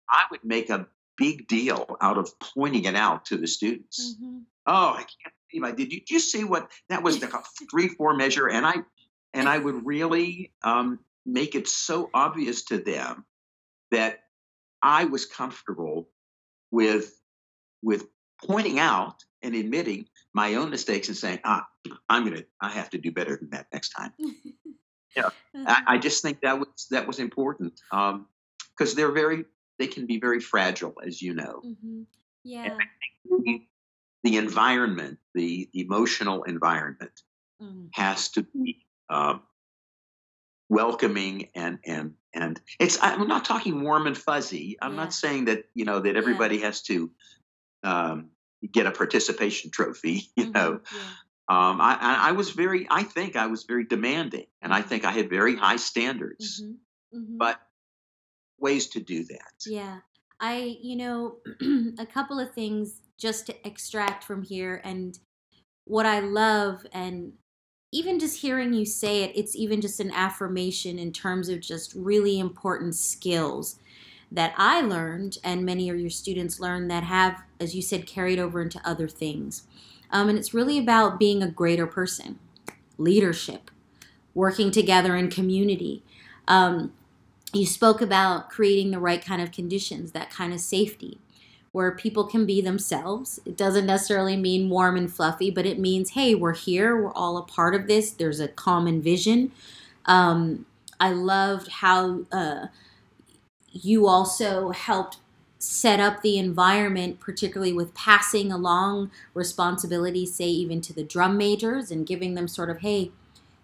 I 0.10 0.24
would 0.30 0.44
make 0.44 0.70
a 0.70 0.88
big 1.18 1.48
deal 1.48 1.98
out 2.00 2.18
of 2.18 2.32
pointing 2.40 2.86
it 2.86 2.96
out 2.96 3.26
to 3.26 3.38
the 3.38 3.48
students. 3.48 4.16
Mm-hmm. 4.16 4.40
Oh, 4.68 4.94
I 4.94 5.04
can't 5.04 5.34
I 5.64 5.72
did. 5.72 5.92
You, 5.92 6.00
did 6.00 6.12
you 6.12 6.20
see 6.20 6.44
what 6.44 6.70
that 6.90 7.02
was? 7.02 7.20
The 7.20 7.44
three 7.72 7.88
four 7.88 8.16
measure, 8.16 8.48
and 8.48 8.66
I 8.66 8.76
and 9.34 9.50
I 9.50 9.58
would 9.58 9.86
really 9.86 10.54
um, 10.64 11.00
make 11.26 11.56
it 11.56 11.68
so 11.68 12.10
obvious 12.14 12.66
to 12.66 12.78
them 12.78 13.26
that 13.92 14.20
I 14.82 15.06
was 15.06 15.26
comfortable 15.26 16.10
with 16.72 17.12
with 17.82 18.06
pointing 18.46 18.80
out 18.80 19.24
and 19.42 19.56
admitting 19.56 20.06
my 20.34 20.56
own 20.56 20.70
mistakes 20.70 21.08
and 21.08 21.18
saying, 21.18 21.40
ah, 21.44 21.66
I'm 22.08 22.24
gonna, 22.24 22.44
I 22.62 22.70
have 22.72 22.90
to 22.92 22.98
do 22.98 23.12
better 23.12 23.36
than 23.36 23.50
that 23.52 23.68
next 23.74 23.90
time. 23.90 24.14
yeah, 25.16 25.30
I, 25.56 25.84
I, 25.88 25.98
just 25.98 26.22
think 26.22 26.42
that 26.42 26.60
was 26.60 26.88
that 26.92 27.08
was 27.08 27.20
important 27.20 27.80
because 27.92 28.92
um, 28.92 28.96
they're 28.96 29.12
very, 29.12 29.46
they 29.80 29.88
can 29.88 30.06
be 30.06 30.20
very 30.20 30.40
fragile, 30.40 30.94
as 31.06 31.22
you 31.22 31.34
know. 31.34 31.62
Mm-hmm. 31.66 32.02
Yeah 32.44 32.78
the 34.24 34.38
environment, 34.38 35.18
the 35.34 35.70
emotional 35.74 36.44
environment, 36.44 37.12
mm-hmm. 37.62 37.86
has 37.94 38.30
to 38.30 38.44
be 38.44 38.86
um, 39.10 39.42
welcoming 40.70 41.50
and 41.56 41.80
and 41.86 42.14
and 42.34 42.60
it's. 42.80 42.98
I'm 43.02 43.28
not 43.28 43.46
talking 43.46 43.82
warm 43.84 44.08
and 44.08 44.18
fuzzy. 44.18 44.78
I'm 44.82 44.92
yeah. 44.92 44.98
not 44.98 45.14
saying 45.14 45.46
that 45.46 45.66
you 45.74 45.86
know 45.86 46.00
that 46.00 46.16
everybody 46.16 46.58
yeah. 46.58 46.66
has 46.66 46.82
to 46.84 47.12
um, 47.84 48.30
get 48.72 48.86
a 48.86 48.92
participation 48.92 49.72
trophy. 49.72 50.24
You 50.36 50.46
mm-hmm. 50.46 50.52
know. 50.54 50.80
Yeah. 50.94 51.00
Um, 51.50 51.82
I, 51.82 51.98
I, 52.30 52.32
was 52.34 52.52
very, 52.52 52.86
I 52.92 53.02
think 53.02 53.36
I 53.36 53.48
was 53.48 53.64
very 53.64 53.84
demanding, 53.84 54.46
and 54.62 54.72
I 54.72 54.82
mm-hmm. 54.82 54.90
think 54.90 55.04
I 55.04 55.12
had 55.12 55.32
very 55.32 55.56
high 55.56 55.78
standards. 55.78 56.62
Mm-hmm. 56.62 57.18
Mm-hmm. 57.18 57.38
But 57.38 57.60
ways 58.60 58.88
to 58.90 59.00
do 59.00 59.24
that. 59.26 59.54
Yeah, 59.66 60.00
I, 60.40 60.78
you 60.82 60.96
know, 60.96 61.38
a 62.00 62.06
couple 62.06 62.40
of 62.40 62.54
things 62.54 63.02
just 63.18 63.48
to 63.48 63.68
extract 63.68 64.24
from 64.24 64.44
here. 64.44 64.82
And 64.84 65.18
what 65.86 66.06
I 66.06 66.20
love, 66.20 66.86
and 66.94 67.34
even 67.92 68.20
just 68.20 68.42
hearing 68.42 68.74
you 68.74 68.86
say 68.86 69.24
it, 69.24 69.32
it's 69.36 69.56
even 69.56 69.82
just 69.82 70.00
an 70.00 70.12
affirmation 70.12 71.00
in 71.00 71.12
terms 71.12 71.50
of 71.50 71.60
just 71.60 71.94
really 71.96 72.40
important 72.40 72.96
skills 72.96 73.80
that 74.32 74.54
I 74.58 74.82
learned, 74.82 75.38
and 75.44 75.66
many 75.66 75.90
of 75.90 76.00
your 76.00 76.10
students 76.10 76.60
learned 76.60 76.90
that 76.92 77.04
have, 77.04 77.42
as 77.60 77.76
you 77.76 77.82
said, 77.82 78.06
carried 78.06 78.40
over 78.40 78.62
into 78.62 78.82
other 78.86 79.08
things. 79.08 79.64
Um, 80.12 80.30
and 80.30 80.38
it's 80.38 80.54
really 80.54 80.78
about 80.78 81.20
being 81.20 81.42
a 81.42 81.50
greater 81.50 81.88
person, 81.88 82.40
leadership, 82.98 83.72
working 84.34 84.72
together 84.72 85.16
in 85.16 85.30
community. 85.30 86.04
Um, 86.48 86.94
you 87.54 87.66
spoke 87.66 88.02
about 88.02 88.50
creating 88.50 88.92
the 88.92 89.00
right 89.00 89.24
kind 89.24 89.42
of 89.42 89.52
conditions, 89.52 90.12
that 90.12 90.30
kind 90.30 90.54
of 90.54 90.60
safety 90.60 91.20
where 91.72 91.92
people 91.92 92.26
can 92.26 92.46
be 92.46 92.62
themselves. 92.62 93.40
It 93.46 93.56
doesn't 93.56 93.86
necessarily 93.86 94.36
mean 94.36 94.70
warm 94.70 94.98
and 94.98 95.12
fluffy, 95.12 95.52
but 95.52 95.66
it 95.66 95.78
means, 95.80 96.12
hey, 96.12 96.34
we're 96.34 96.56
here, 96.56 97.00
we're 97.00 97.14
all 97.14 97.38
a 97.38 97.44
part 97.44 97.76
of 97.76 97.88
this, 97.88 98.12
there's 98.12 98.40
a 98.40 98.48
common 98.48 99.02
vision. 99.02 99.52
Um, 100.06 100.66
I 101.00 101.12
loved 101.12 101.68
how 101.68 102.26
uh, 102.32 102.68
you 103.72 104.08
also 104.08 104.70
helped 104.70 105.18
set 105.60 106.00
up 106.00 106.22
the 106.22 106.38
environment, 106.38 107.20
particularly 107.20 107.74
with 107.74 107.94
passing 107.94 108.52
along 108.52 109.12
responsibility, 109.34 110.26
say, 110.26 110.48
even 110.48 110.80
to 110.82 110.94
the 110.94 111.04
drum 111.04 111.38
majors 111.38 111.92
and 111.92 112.08
giving 112.08 112.34
them 112.34 112.48
sort 112.48 112.70
of, 112.70 112.80
hey, 112.80 113.12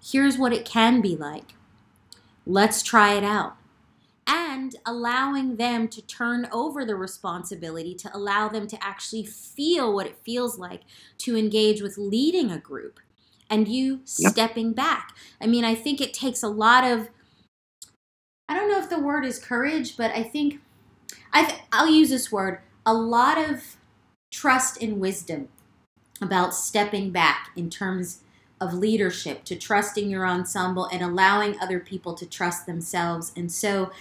here's 0.04 0.38
what 0.38 0.54
it 0.54 0.66
can 0.66 1.02
be 1.02 1.16
like. 1.16 1.54
Let's 2.46 2.84
try 2.84 3.14
it 3.14 3.24
out 3.24 3.56
and 4.28 4.76
allowing 4.86 5.56
them 5.56 5.88
to 5.88 6.02
turn 6.02 6.48
over 6.52 6.84
the 6.84 6.96
responsibility 6.96 7.94
to 7.96 8.16
allow 8.16 8.48
them 8.50 8.68
to 8.68 8.84
actually 8.84 9.26
feel 9.26 9.94
what 9.94 10.08
it 10.08 10.18
feels 10.24 10.58
like 10.58 10.82
to 11.20 11.38
engage 11.38 11.82
with 11.82 11.98
leading 11.98 12.52
a 12.52 12.60
group 12.60 13.00
and 13.50 13.68
you 13.68 14.02
yep. 14.18 14.34
stepping 14.34 14.74
back. 14.74 15.16
I 15.40 15.48
mean, 15.48 15.64
I 15.64 15.76
think 15.76 16.02
it 16.02 16.14
takes 16.14 16.42
a 16.42 16.48
lot 16.48 16.84
of 16.84 17.10
I 18.48 18.56
don't 18.56 18.70
know 18.70 18.80
if 18.80 18.90
the 18.90 19.00
word 19.00 19.26
is 19.26 19.40
courage, 19.40 19.98
but 19.98 20.12
I 20.12 20.24
think 20.24 20.60
I 21.34 21.46
th- 21.46 21.62
I'll 21.72 21.90
use 21.90 22.10
this 22.10 22.32
word, 22.32 22.60
a 22.86 22.94
lot 22.94 23.38
of 23.38 23.78
trust 24.32 24.82
and 24.82 25.00
wisdom 25.00 25.50
about 26.22 26.54
stepping 26.54 27.12
back 27.12 27.52
in 27.56 27.70
terms 27.70 28.22
of 28.62 28.74
leadership, 28.74 29.44
to 29.46 29.56
trusting 29.56 30.10
your 30.10 30.26
ensemble 30.26 30.86
and 30.86 31.02
allowing 31.02 31.60
other 31.60 31.80
people 31.80 32.14
to 32.14 32.26
trust 32.26 32.66
themselves. 32.66 33.34
And 33.36 33.52
so 33.52 33.92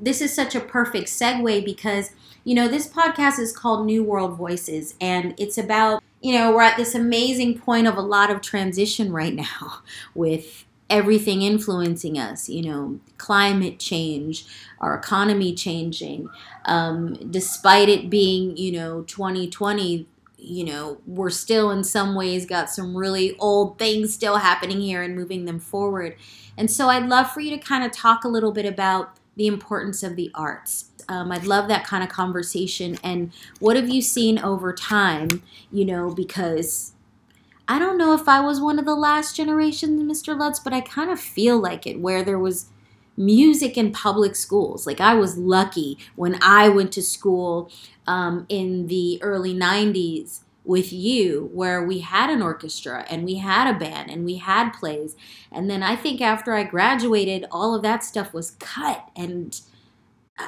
this 0.00 0.20
is 0.20 0.34
such 0.34 0.54
a 0.54 0.60
perfect 0.60 1.08
segue 1.08 1.64
because, 1.64 2.10
you 2.42 2.54
know, 2.54 2.66
this 2.66 2.88
podcast 2.88 3.38
is 3.38 3.56
called 3.56 3.86
New 3.86 4.02
World 4.02 4.36
Voices 4.36 4.94
and 5.00 5.34
it's 5.38 5.58
about, 5.58 6.02
you 6.20 6.34
know, 6.34 6.52
we're 6.52 6.62
at 6.62 6.76
this 6.76 6.94
amazing 6.94 7.58
point 7.58 7.86
of 7.86 7.96
a 7.96 8.02
lot 8.02 8.30
of 8.30 8.40
transition 8.40 9.12
right 9.12 9.34
now 9.34 9.82
with 10.14 10.64
everything 10.90 11.42
influencing 11.42 12.18
us, 12.18 12.48
you 12.48 12.62
know, 12.62 13.00
climate 13.16 13.78
change, 13.78 14.44
our 14.80 14.94
economy 14.94 15.54
changing. 15.54 16.28
Um, 16.66 17.14
despite 17.30 17.88
it 17.88 18.10
being, 18.10 18.56
you 18.56 18.72
know, 18.72 19.02
2020, 19.02 20.06
you 20.36 20.64
know, 20.64 20.98
we're 21.06 21.30
still 21.30 21.70
in 21.70 21.84
some 21.84 22.14
ways 22.14 22.46
got 22.46 22.70
some 22.70 22.96
really 22.96 23.36
old 23.38 23.78
things 23.78 24.12
still 24.12 24.38
happening 24.38 24.80
here 24.80 25.02
and 25.02 25.14
moving 25.14 25.44
them 25.44 25.60
forward. 25.60 26.16
And 26.56 26.70
so 26.70 26.88
I'd 26.88 27.08
love 27.08 27.30
for 27.30 27.40
you 27.40 27.50
to 27.50 27.58
kind 27.58 27.84
of 27.84 27.92
talk 27.92 28.24
a 28.24 28.28
little 28.28 28.52
bit 28.52 28.66
about 28.66 29.16
the 29.36 29.46
importance 29.46 30.02
of 30.02 30.16
the 30.16 30.30
arts. 30.34 30.90
Um, 31.08 31.32
I'd 31.32 31.44
love 31.44 31.68
that 31.68 31.86
kind 31.86 32.02
of 32.02 32.10
conversation. 32.10 32.98
And 33.02 33.32
what 33.58 33.76
have 33.76 33.88
you 33.88 34.02
seen 34.02 34.38
over 34.38 34.72
time, 34.72 35.42
you 35.72 35.84
know, 35.84 36.10
because 36.10 36.92
I 37.70 37.78
don't 37.78 37.98
know 37.98 38.14
if 38.14 38.28
I 38.28 38.40
was 38.40 38.60
one 38.60 38.80
of 38.80 38.84
the 38.84 38.96
last 38.96 39.36
generations, 39.36 40.02
Mr. 40.02 40.36
Lutz, 40.36 40.58
but 40.58 40.72
I 40.72 40.80
kind 40.80 41.08
of 41.08 41.20
feel 41.20 41.56
like 41.56 41.86
it, 41.86 42.00
where 42.00 42.24
there 42.24 42.36
was 42.36 42.66
music 43.16 43.78
in 43.78 43.92
public 43.92 44.34
schools. 44.34 44.88
Like 44.88 45.00
I 45.00 45.14
was 45.14 45.38
lucky 45.38 45.96
when 46.16 46.36
I 46.42 46.68
went 46.68 46.90
to 46.94 47.02
school 47.02 47.70
um, 48.08 48.44
in 48.48 48.88
the 48.88 49.22
early 49.22 49.54
90s 49.54 50.40
with 50.64 50.92
you 50.92 51.48
where 51.52 51.80
we 51.80 52.00
had 52.00 52.28
an 52.28 52.42
orchestra 52.42 53.06
and 53.08 53.24
we 53.24 53.36
had 53.36 53.72
a 53.72 53.78
band 53.78 54.10
and 54.10 54.24
we 54.24 54.36
had 54.36 54.72
plays 54.72 55.16
and 55.50 55.70
then 55.70 55.82
i 55.82 55.96
think 55.96 56.20
after 56.20 56.52
i 56.52 56.62
graduated 56.62 57.46
all 57.50 57.74
of 57.74 57.82
that 57.82 58.04
stuff 58.04 58.34
was 58.34 58.50
cut 58.60 59.08
and 59.16 59.62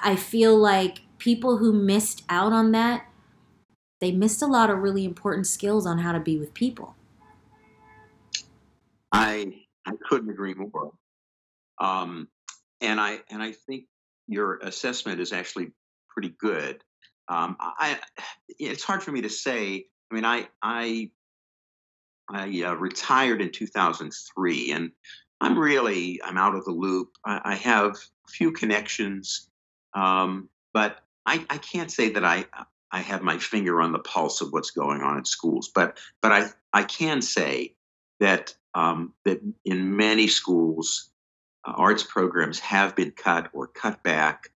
i 0.03 0.15
feel 0.15 0.55
like 0.55 0.99
people 1.17 1.57
who 1.57 1.73
missed 1.73 2.25
out 2.29 2.53
on 2.53 2.73
that 2.73 3.07
they 4.01 4.13
missed 4.13 4.43
a 4.43 4.47
lot 4.47 4.69
of 4.69 4.81
really 4.81 5.07
important 5.07 5.47
skills 5.47 5.87
on 5.87 6.01
how 6.01 6.13
to 6.13 6.21
be 6.21 6.37
with 6.37 6.53
people 6.53 6.95
i 9.13 9.53
i 9.87 9.93
couldn't 10.09 10.31
agree 10.31 10.55
more 10.55 10.93
um, 11.83 12.29
and 12.81 13.01
I 13.01 13.19
and 13.31 13.43
I 13.43 13.53
think 13.53 13.85
your 14.29 14.59
assessment 14.59 15.21
is 15.21 15.33
actually 15.33 15.73
pretty 16.09 16.35
good. 16.39 16.83
Um, 17.29 17.57
I 17.61 17.99
it's 18.59 18.85
hard 18.85 19.03
for 19.03 19.13
me 19.13 19.23
to 19.23 19.31
say. 19.31 19.87
I 20.11 20.15
mean, 20.15 20.25
I 20.25 20.49
I 20.63 21.11
I 22.29 22.63
uh, 22.63 22.75
retired 22.75 23.43
in 23.43 23.51
2003, 23.51 24.73
and 24.73 24.93
I'm 25.41 25.59
really 25.59 26.21
I'm 26.23 26.39
out 26.39 26.55
of 26.55 26.65
the 26.65 26.71
loop. 26.71 27.11
I, 27.25 27.41
I 27.45 27.55
have 27.57 27.97
few 28.29 28.53
connections, 28.53 29.49
um, 29.95 30.49
but 30.73 30.99
I, 31.27 31.45
I 31.51 31.59
can't 31.59 31.91
say 31.91 32.11
that 32.11 32.25
I 32.25 32.47
I 32.91 33.01
have 33.01 33.23
my 33.23 33.39
finger 33.39 33.81
on 33.81 33.93
the 33.93 33.99
pulse 33.99 34.41
of 34.41 34.53
what's 34.53 34.71
going 34.71 35.03
on 35.03 35.19
at 35.19 35.27
schools. 35.27 35.71
But 35.75 35.99
but 36.21 36.33
I 36.33 36.51
I 36.73 36.85
can 36.85 37.23
say 37.23 37.75
that 38.21 38.55
um, 38.75 39.13
that 39.25 39.41
in 39.65 39.97
many 39.97 40.27
schools 40.27 41.11
uh, 41.65 41.73
arts 41.77 42.03
programs 42.03 42.59
have 42.61 42.97
been 42.97 43.11
cut 43.11 43.49
or 43.53 43.67
cut 43.67 44.03
back. 44.03 44.51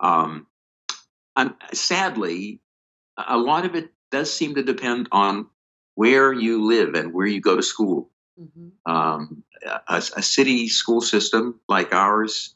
Um, 0.00 0.46
sadly, 1.72 2.60
a 3.16 3.38
lot 3.38 3.64
of 3.64 3.74
it 3.74 3.90
does 4.10 4.32
seem 4.32 4.54
to 4.54 4.62
depend 4.62 5.08
on 5.12 5.46
where 5.94 6.32
you 6.32 6.64
live 6.64 6.94
and 6.94 7.12
where 7.12 7.26
you 7.26 7.40
go 7.40 7.56
to 7.56 7.62
school. 7.62 8.10
Mm-hmm. 8.40 8.92
Um, 8.92 9.44
a, 9.88 10.02
a, 10.16 10.22
city 10.22 10.68
school 10.68 11.00
system 11.00 11.60
like 11.68 11.94
ours, 11.94 12.54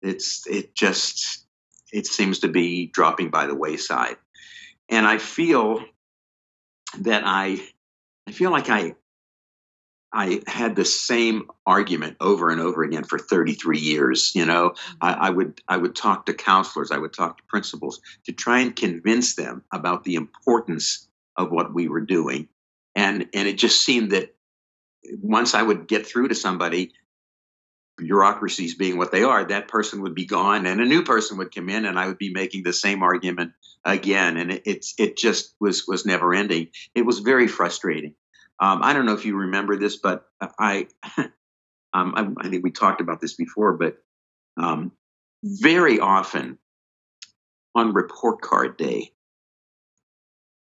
it's 0.00 0.46
it 0.46 0.74
just 0.74 1.46
it 1.92 2.06
seems 2.06 2.40
to 2.40 2.48
be 2.48 2.86
dropping 2.86 3.30
by 3.30 3.46
the 3.46 3.54
wayside, 3.54 4.16
and 4.88 5.06
I 5.06 5.18
feel 5.18 5.84
that 7.00 7.22
I 7.26 7.62
I 8.26 8.32
feel 8.32 8.50
like 8.50 8.70
I 8.70 8.96
I 10.12 10.42
had 10.46 10.76
the 10.76 10.84
same 10.84 11.50
argument 11.66 12.18
over 12.20 12.50
and 12.50 12.60
over 12.60 12.82
again 12.82 13.04
for 13.04 13.18
33 13.18 13.78
years. 13.78 14.32
You 14.34 14.46
know, 14.46 14.70
mm-hmm. 14.70 14.96
I, 15.00 15.12
I, 15.12 15.30
would 15.30 15.60
I 15.68 15.76
would 15.76 15.96
talk 15.96 16.26
to 16.26 16.34
counselors, 16.34 16.90
I 16.90 16.98
would 16.98 17.12
talk 17.12 17.38
to 17.38 17.44
principals 17.44 18.00
to 18.26 18.32
try 18.32 18.60
and 18.60 18.76
convince 18.76 19.34
them 19.34 19.64
about 19.72 20.04
the 20.04 20.16
importance 20.16 21.08
of 21.36 21.50
what 21.50 21.72
we 21.72 21.88
were 21.88 22.00
doing, 22.00 22.48
and 22.94 23.28
and 23.32 23.48
it 23.48 23.56
just 23.56 23.84
seemed 23.84 24.12
that 24.12 24.34
once 25.20 25.54
I 25.54 25.62
would 25.62 25.88
get 25.88 26.06
through 26.06 26.28
to 26.28 26.34
somebody, 26.34 26.92
bureaucracies 27.96 28.74
being 28.74 28.98
what 28.98 29.12
they 29.12 29.22
are, 29.22 29.44
that 29.44 29.68
person 29.68 30.02
would 30.02 30.14
be 30.14 30.26
gone, 30.26 30.66
and 30.66 30.80
a 30.80 30.84
new 30.84 31.02
person 31.04 31.38
would 31.38 31.54
come 31.54 31.68
in, 31.68 31.86
and 31.86 31.98
I 31.98 32.06
would 32.06 32.18
be 32.18 32.32
making 32.32 32.64
the 32.64 32.72
same 32.72 33.02
argument 33.02 33.52
again, 33.84 34.36
and 34.36 34.52
it, 34.52 34.62
it's 34.66 34.94
it 34.98 35.16
just 35.16 35.54
was 35.58 35.86
was 35.88 36.04
never 36.04 36.34
ending. 36.34 36.68
It 36.94 37.06
was 37.06 37.20
very 37.20 37.48
frustrating. 37.48 38.14
Um, 38.60 38.82
I 38.82 38.92
don't 38.92 39.06
know 39.06 39.14
if 39.14 39.24
you 39.24 39.36
remember 39.36 39.76
this, 39.76 39.96
but 39.96 40.26
I, 40.40 40.86
um, 41.92 42.14
I, 42.14 42.28
I, 42.38 42.48
think 42.48 42.62
we 42.62 42.70
talked 42.70 43.00
about 43.00 43.20
this 43.20 43.34
before, 43.34 43.72
but 43.72 43.96
um, 44.56 44.92
very 45.42 45.98
often 45.98 46.58
on 47.74 47.92
report 47.92 48.40
card 48.40 48.76
day, 48.76 49.12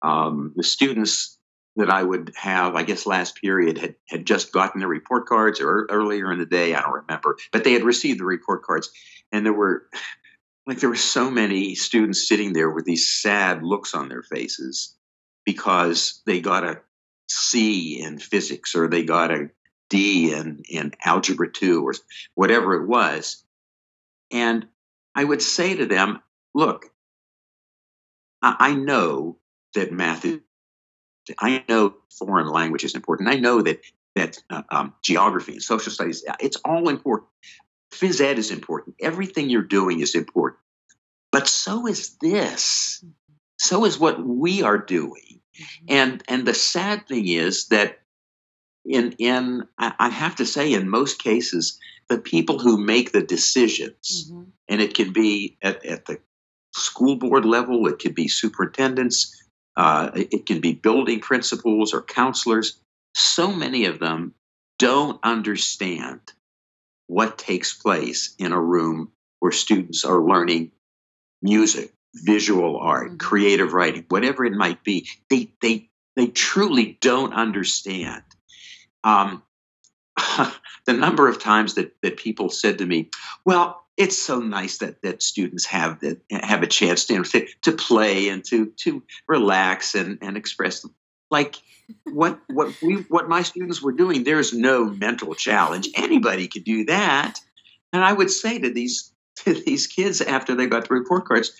um, 0.01 0.53
the 0.55 0.63
students 0.63 1.37
that 1.75 1.89
I 1.89 2.03
would 2.03 2.31
have, 2.35 2.75
I 2.75 2.83
guess 2.83 3.05
last 3.05 3.35
period, 3.41 3.77
had, 3.77 3.95
had 4.07 4.25
just 4.25 4.51
gotten 4.51 4.79
their 4.79 4.87
report 4.87 5.25
cards 5.25 5.59
or 5.59 5.87
earlier 5.89 6.31
in 6.31 6.39
the 6.39 6.45
day, 6.45 6.75
I 6.75 6.81
don't 6.81 6.93
remember, 7.07 7.37
but 7.51 7.63
they 7.63 7.73
had 7.73 7.83
received 7.83 8.19
the 8.19 8.25
report 8.25 8.63
cards. 8.63 8.91
And 9.31 9.45
there 9.45 9.53
were, 9.53 9.87
like, 10.67 10.79
there 10.79 10.89
were 10.89 10.95
so 10.95 11.31
many 11.31 11.75
students 11.75 12.27
sitting 12.27 12.53
there 12.53 12.69
with 12.69 12.85
these 12.85 13.09
sad 13.09 13.63
looks 13.63 13.95
on 13.95 14.09
their 14.09 14.23
faces 14.23 14.95
because 15.45 16.21
they 16.25 16.41
got 16.41 16.63
a 16.63 16.81
C 17.33 18.01
in 18.01 18.19
physics 18.19 18.75
or 18.75 18.87
they 18.87 19.03
got 19.03 19.31
a 19.31 19.49
D 19.89 20.33
in, 20.33 20.63
in 20.69 20.93
algebra 21.03 21.51
2 21.51 21.87
or 21.87 21.93
whatever 22.35 22.75
it 22.75 22.87
was. 22.87 23.43
And 24.31 24.67
I 25.15 25.23
would 25.23 25.41
say 25.41 25.75
to 25.75 25.85
them, 25.85 26.21
look, 26.53 26.85
I, 28.41 28.73
know 28.73 29.37
that 29.73 29.93
math 29.93 30.25
is, 30.25 30.39
I 31.39 31.63
know 31.69 31.95
foreign 32.17 32.47
language 32.47 32.83
is 32.83 32.95
important. 32.95 33.29
I 33.29 33.35
know 33.35 33.61
that 33.61 33.81
that 34.15 34.37
uh, 34.49 34.61
um, 34.69 34.93
geography 35.01 35.53
and 35.53 35.63
social 35.63 35.91
studies, 35.91 36.23
it's 36.39 36.57
all 36.57 36.89
important. 36.89 37.29
Phys 37.91 38.21
ed 38.21 38.37
is 38.37 38.51
important. 38.51 38.95
Everything 38.99 39.49
you're 39.49 39.61
doing 39.63 40.01
is 40.01 40.13
important. 40.13 40.59
But 41.31 41.47
so 41.47 41.87
is 41.87 42.15
this. 42.21 43.03
So 43.57 43.85
is 43.85 43.99
what 43.99 44.23
we 44.23 44.61
are 44.61 44.77
doing. 44.77 45.39
Mm-hmm. 45.59 45.85
And 45.89 46.23
and 46.27 46.47
the 46.47 46.53
sad 46.53 47.07
thing 47.07 47.27
is 47.27 47.67
that 47.67 47.99
in 48.85 49.13
in 49.13 49.67
I 49.77 50.09
have 50.09 50.35
to 50.37 50.45
say 50.45 50.73
in 50.73 50.89
most 50.89 51.19
cases 51.21 51.79
the 52.09 52.17
people 52.17 52.59
who 52.59 52.77
make 52.77 53.11
the 53.11 53.21
decisions 53.21 54.29
mm-hmm. 54.29 54.43
and 54.67 54.81
it 54.81 54.93
can 54.93 55.13
be 55.13 55.57
at, 55.61 55.85
at 55.85 56.05
the 56.05 56.19
school 56.75 57.15
board 57.15 57.45
level 57.45 57.87
it 57.87 57.99
could 57.99 58.15
be 58.15 58.27
superintendents 58.27 59.43
uh, 59.75 60.11
it 60.13 60.45
can 60.45 60.59
be 60.59 60.73
building 60.73 61.19
principals 61.19 61.93
or 61.93 62.01
counselors 62.01 62.79
so 63.15 63.51
many 63.51 63.85
of 63.85 63.99
them 63.99 64.33
don't 64.79 65.19
understand 65.23 66.19
what 67.07 67.37
takes 67.37 67.73
place 67.73 68.35
in 68.39 68.51
a 68.51 68.59
room 68.59 69.11
where 69.39 69.51
students 69.51 70.03
are 70.03 70.21
learning 70.21 70.71
music 71.41 71.93
visual 72.15 72.77
art, 72.77 73.07
mm-hmm. 73.07 73.17
creative 73.17 73.73
writing, 73.73 74.05
whatever 74.09 74.45
it 74.45 74.53
might 74.53 74.83
be, 74.83 75.07
they 75.29 75.51
they 75.61 75.89
they 76.15 76.27
truly 76.27 76.97
don't 77.01 77.33
understand. 77.33 78.23
Um, 79.03 79.43
the 80.85 80.93
number 80.93 81.27
of 81.27 81.39
times 81.39 81.75
that 81.75 81.95
that 82.01 82.17
people 82.17 82.49
said 82.49 82.77
to 82.79 82.85
me, 82.85 83.09
"Well, 83.45 83.83
it's 83.97 84.17
so 84.17 84.39
nice 84.39 84.79
that 84.79 85.01
that 85.01 85.21
students 85.21 85.65
have 85.65 85.99
that 85.99 86.21
have 86.31 86.63
a 86.63 86.67
chance 86.67 87.05
to 87.05 87.23
to 87.61 87.71
play 87.71 88.29
and 88.29 88.43
to 88.45 88.67
to 88.77 89.03
relax 89.27 89.95
and 89.95 90.19
and 90.21 90.37
express 90.37 90.85
like 91.29 91.55
what 92.05 92.39
what 92.47 92.73
we 92.81 92.95
what 93.09 93.29
my 93.29 93.43
students 93.43 93.81
were 93.81 93.91
doing 93.91 94.23
there's 94.23 94.53
no 94.53 94.85
mental 94.85 95.35
challenge 95.35 95.89
anybody 95.95 96.47
could 96.47 96.63
do 96.63 96.85
that 96.85 97.39
and 97.91 98.03
i 98.03 98.11
would 98.11 98.31
say 98.31 98.57
to 98.57 98.71
these 98.71 99.11
to 99.35 99.53
these 99.53 99.87
kids 99.87 100.21
after 100.21 100.55
they 100.55 100.67
got 100.67 100.87
the 100.87 100.93
report 100.93 101.25
cards 101.25 101.51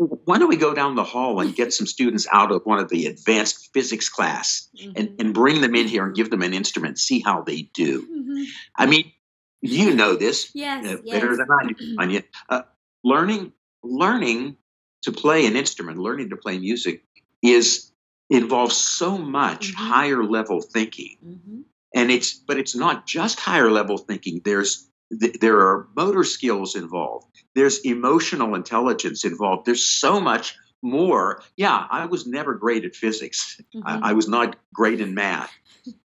why 0.00 0.38
don't 0.38 0.48
we 0.48 0.56
go 0.56 0.72
down 0.72 0.94
the 0.94 1.04
hall 1.04 1.40
and 1.40 1.54
get 1.54 1.74
some 1.74 1.86
students 1.86 2.26
out 2.32 2.52
of 2.52 2.62
one 2.64 2.78
of 2.78 2.88
the 2.88 3.06
advanced 3.06 3.68
physics 3.74 4.08
class 4.08 4.68
mm-hmm. 4.74 4.92
and, 4.96 5.20
and 5.20 5.34
bring 5.34 5.60
them 5.60 5.74
in 5.74 5.86
here 5.86 6.06
and 6.06 6.14
give 6.14 6.30
them 6.30 6.40
an 6.40 6.54
instrument, 6.54 6.98
see 6.98 7.20
how 7.20 7.42
they 7.42 7.62
do. 7.74 8.02
Mm-hmm. 8.02 8.42
I 8.76 8.86
mean, 8.86 9.12
you 9.60 9.94
know 9.94 10.16
this 10.16 10.50
yes, 10.54 10.86
uh, 10.86 10.96
yes. 11.04 11.14
better 11.14 11.36
than 11.36 11.46
I 11.50 11.66
do, 11.66 11.96
Tanya. 11.96 12.22
Uh, 12.48 12.62
learning, 13.04 13.52
learning 13.82 14.56
to 15.02 15.12
play 15.12 15.44
an 15.44 15.54
instrument, 15.54 15.98
learning 15.98 16.30
to 16.30 16.36
play 16.36 16.58
music 16.58 17.04
is 17.42 17.92
involves 18.30 18.76
so 18.76 19.18
much 19.18 19.74
mm-hmm. 19.74 19.84
higher 19.84 20.24
level 20.24 20.62
thinking, 20.62 21.18
mm-hmm. 21.22 21.60
and 21.94 22.10
it's 22.10 22.32
but 22.32 22.56
it's 22.56 22.74
not 22.74 23.06
just 23.06 23.38
higher 23.38 23.70
level 23.70 23.98
thinking. 23.98 24.40
There's 24.42 24.88
there 25.10 25.58
are 25.58 25.88
motor 25.94 26.24
skills 26.24 26.74
involved. 26.74 27.26
There's 27.54 27.80
emotional 27.80 28.54
intelligence 28.54 29.24
involved. 29.24 29.66
There's 29.66 29.84
so 29.84 30.20
much 30.20 30.56
more. 30.82 31.42
Yeah, 31.56 31.86
I 31.90 32.06
was 32.06 32.26
never 32.26 32.54
great 32.54 32.84
at 32.84 32.94
physics. 32.94 33.60
Mm-hmm. 33.74 33.86
I, 33.86 34.10
I 34.10 34.12
was 34.12 34.28
not 34.28 34.56
great 34.72 35.00
in 35.00 35.14
math, 35.14 35.52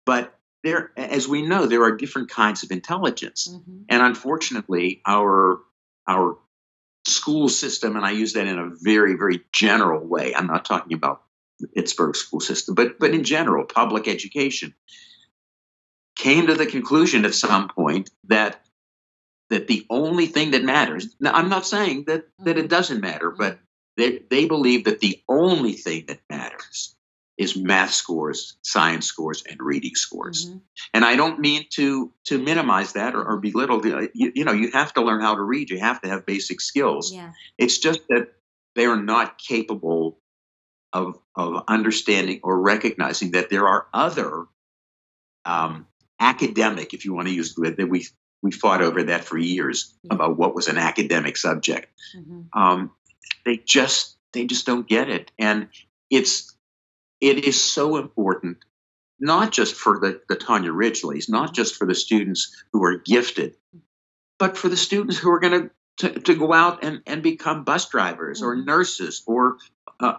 but 0.05 0.35
there, 0.63 0.91
as 0.97 1.27
we 1.27 1.41
know, 1.41 1.65
there 1.65 1.83
are 1.83 1.95
different 1.95 2.29
kinds 2.29 2.63
of 2.63 2.71
intelligence, 2.71 3.47
mm-hmm. 3.49 3.83
and 3.89 4.03
unfortunately, 4.03 5.01
our 5.05 5.59
our 6.07 6.37
school 7.07 7.47
system, 7.47 7.95
and 7.95 8.05
I 8.05 8.11
use 8.11 8.33
that 8.33 8.47
in 8.47 8.59
a 8.59 8.69
very 8.81 9.15
very 9.15 9.41
general 9.53 10.05
way. 10.05 10.35
I'm 10.35 10.47
not 10.47 10.65
talking 10.65 10.93
about 10.93 11.23
the 11.59 11.67
Pittsburgh 11.67 12.15
school 12.15 12.41
system, 12.41 12.75
but 12.75 12.99
but 12.99 13.11
in 13.11 13.23
general, 13.23 13.65
public 13.65 14.07
education 14.07 14.73
came 16.15 16.47
to 16.47 16.53
the 16.53 16.65
conclusion 16.65 17.23
at 17.23 17.33
some 17.33 17.69
point 17.69 18.09
that 18.27 18.61
that 19.49 19.67
the 19.67 19.85
only 19.89 20.27
thing 20.27 20.51
that 20.51 20.63
matters. 20.63 21.15
Now, 21.19 21.33
I'm 21.33 21.49
not 21.49 21.65
saying 21.65 22.05
that 22.07 22.25
that 22.39 22.57
it 22.57 22.61
mm-hmm. 22.61 22.67
doesn't 22.67 23.01
matter, 23.01 23.31
but 23.31 23.55
mm-hmm. 23.55 23.61
they 23.97 24.19
they 24.29 24.45
believe 24.47 24.85
that 24.85 24.99
the 24.99 25.21
only 25.27 25.73
thing 25.73 26.05
that 26.07 26.19
matters 26.29 26.95
is 27.37 27.55
math 27.55 27.93
scores, 27.93 28.57
science 28.63 29.05
scores, 29.05 29.43
and 29.49 29.61
reading 29.61 29.95
scores. 29.95 30.47
Mm-hmm. 30.47 30.57
And 30.93 31.05
I 31.05 31.15
don't 31.15 31.39
mean 31.39 31.65
to 31.71 32.11
to 32.25 32.37
minimize 32.37 32.93
that 32.93 33.15
or, 33.15 33.23
or 33.23 33.37
belittle. 33.37 33.79
The, 33.79 34.09
you, 34.13 34.31
you, 34.35 34.45
know, 34.45 34.51
you 34.51 34.71
have 34.71 34.93
to 34.93 35.01
learn 35.01 35.21
how 35.21 35.35
to 35.35 35.41
read. 35.41 35.69
You 35.69 35.79
have 35.79 36.01
to 36.01 36.09
have 36.09 36.25
basic 36.25 36.61
skills. 36.61 37.13
Yeah. 37.13 37.31
It's 37.57 37.77
just 37.77 38.01
that 38.09 38.33
they 38.75 38.85
are 38.85 39.01
not 39.01 39.37
capable 39.37 40.19
of 40.91 41.17
of 41.35 41.63
understanding 41.67 42.41
or 42.43 42.59
recognizing 42.59 43.31
that 43.31 43.49
there 43.49 43.67
are 43.67 43.87
other 43.93 44.45
um, 45.45 45.87
academic, 46.19 46.93
if 46.93 47.05
you 47.05 47.13
want 47.13 47.27
to 47.27 47.33
use 47.33 47.55
that 47.55 47.87
we 47.89 48.05
we 48.41 48.51
fought 48.51 48.81
over 48.81 49.03
that 49.03 49.23
for 49.23 49.37
years 49.37 49.93
yeah. 50.03 50.13
about 50.13 50.37
what 50.37 50.55
was 50.55 50.67
an 50.67 50.77
academic 50.77 51.37
subject. 51.37 51.87
Mm-hmm. 52.17 52.59
Um, 52.59 52.91
they 53.45 53.57
just 53.57 54.17
they 54.33 54.45
just 54.45 54.65
don't 54.65 54.87
get 54.87 55.09
it, 55.09 55.31
and 55.37 55.69
it's 56.09 56.55
it 57.21 57.45
is 57.45 57.61
so 57.61 57.97
important, 57.97 58.57
not 59.19 59.51
just 59.51 59.75
for 59.75 59.99
the, 59.99 60.21
the 60.29 60.35
Tanya 60.35 60.71
Ridgeleys, 60.71 61.29
not 61.29 61.53
just 61.53 61.75
for 61.75 61.85
the 61.85 61.95
students 61.95 62.55
who 62.71 62.83
are 62.83 62.97
gifted, 62.97 63.55
but 64.37 64.57
for 64.57 64.69
the 64.69 64.77
students 64.77 65.17
who 65.17 65.29
are 65.31 65.39
going 65.39 65.69
to, 65.97 66.19
to 66.19 66.35
go 66.35 66.53
out 66.53 66.83
and, 66.83 67.01
and 67.05 67.21
become 67.21 67.65
bus 67.65 67.89
drivers 67.89 68.41
or 68.41 68.55
mm-hmm. 68.55 68.65
nurses 68.65 69.23
or 69.27 69.57
uh, 69.99 70.13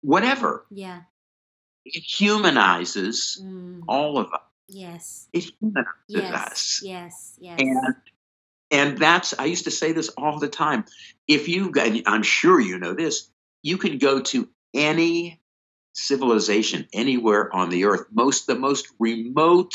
whatever. 0.00 0.64
Yeah. 0.70 1.02
It 1.84 2.02
humanizes 2.02 3.40
mm. 3.44 3.82
all 3.86 4.18
of 4.18 4.32
us. 4.32 4.40
Yes. 4.68 5.28
It 5.32 5.52
humanizes 5.60 5.94
yes. 6.08 6.34
us. 6.34 6.80
Yes. 6.82 7.38
Yes. 7.40 7.60
And 7.60 7.94
and 8.70 8.98
that's 8.98 9.34
I 9.38 9.44
used 9.44 9.64
to 9.64 9.70
say 9.70 9.92
this 9.92 10.08
all 10.10 10.38
the 10.38 10.48
time. 10.48 10.84
If 11.28 11.48
you 11.48 11.72
and 11.78 12.02
I'm 12.06 12.22
sure 12.22 12.60
you 12.60 12.78
know 12.78 12.94
this, 12.94 13.30
you 13.62 13.78
can 13.78 13.98
go 13.98 14.20
to 14.20 14.48
any 14.74 15.40
civilization 15.94 16.86
anywhere 16.92 17.54
on 17.54 17.70
the 17.70 17.84
earth. 17.84 18.06
Most 18.12 18.46
the 18.46 18.56
most 18.56 18.88
remote 18.98 19.74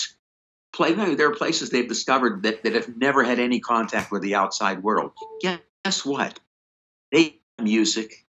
place. 0.73 0.95
There 0.95 1.29
are 1.29 1.35
places 1.35 1.69
they've 1.69 1.87
discovered 1.87 2.43
that, 2.43 2.63
that 2.63 2.73
have 2.73 2.95
never 2.97 3.23
had 3.23 3.39
any 3.39 3.59
contact 3.59 4.11
with 4.11 4.21
the 4.21 4.35
outside 4.35 4.83
world. 4.83 5.11
Guess 5.41 6.05
what? 6.05 6.39
They 7.11 7.39
have 7.57 7.65
music, 7.65 8.25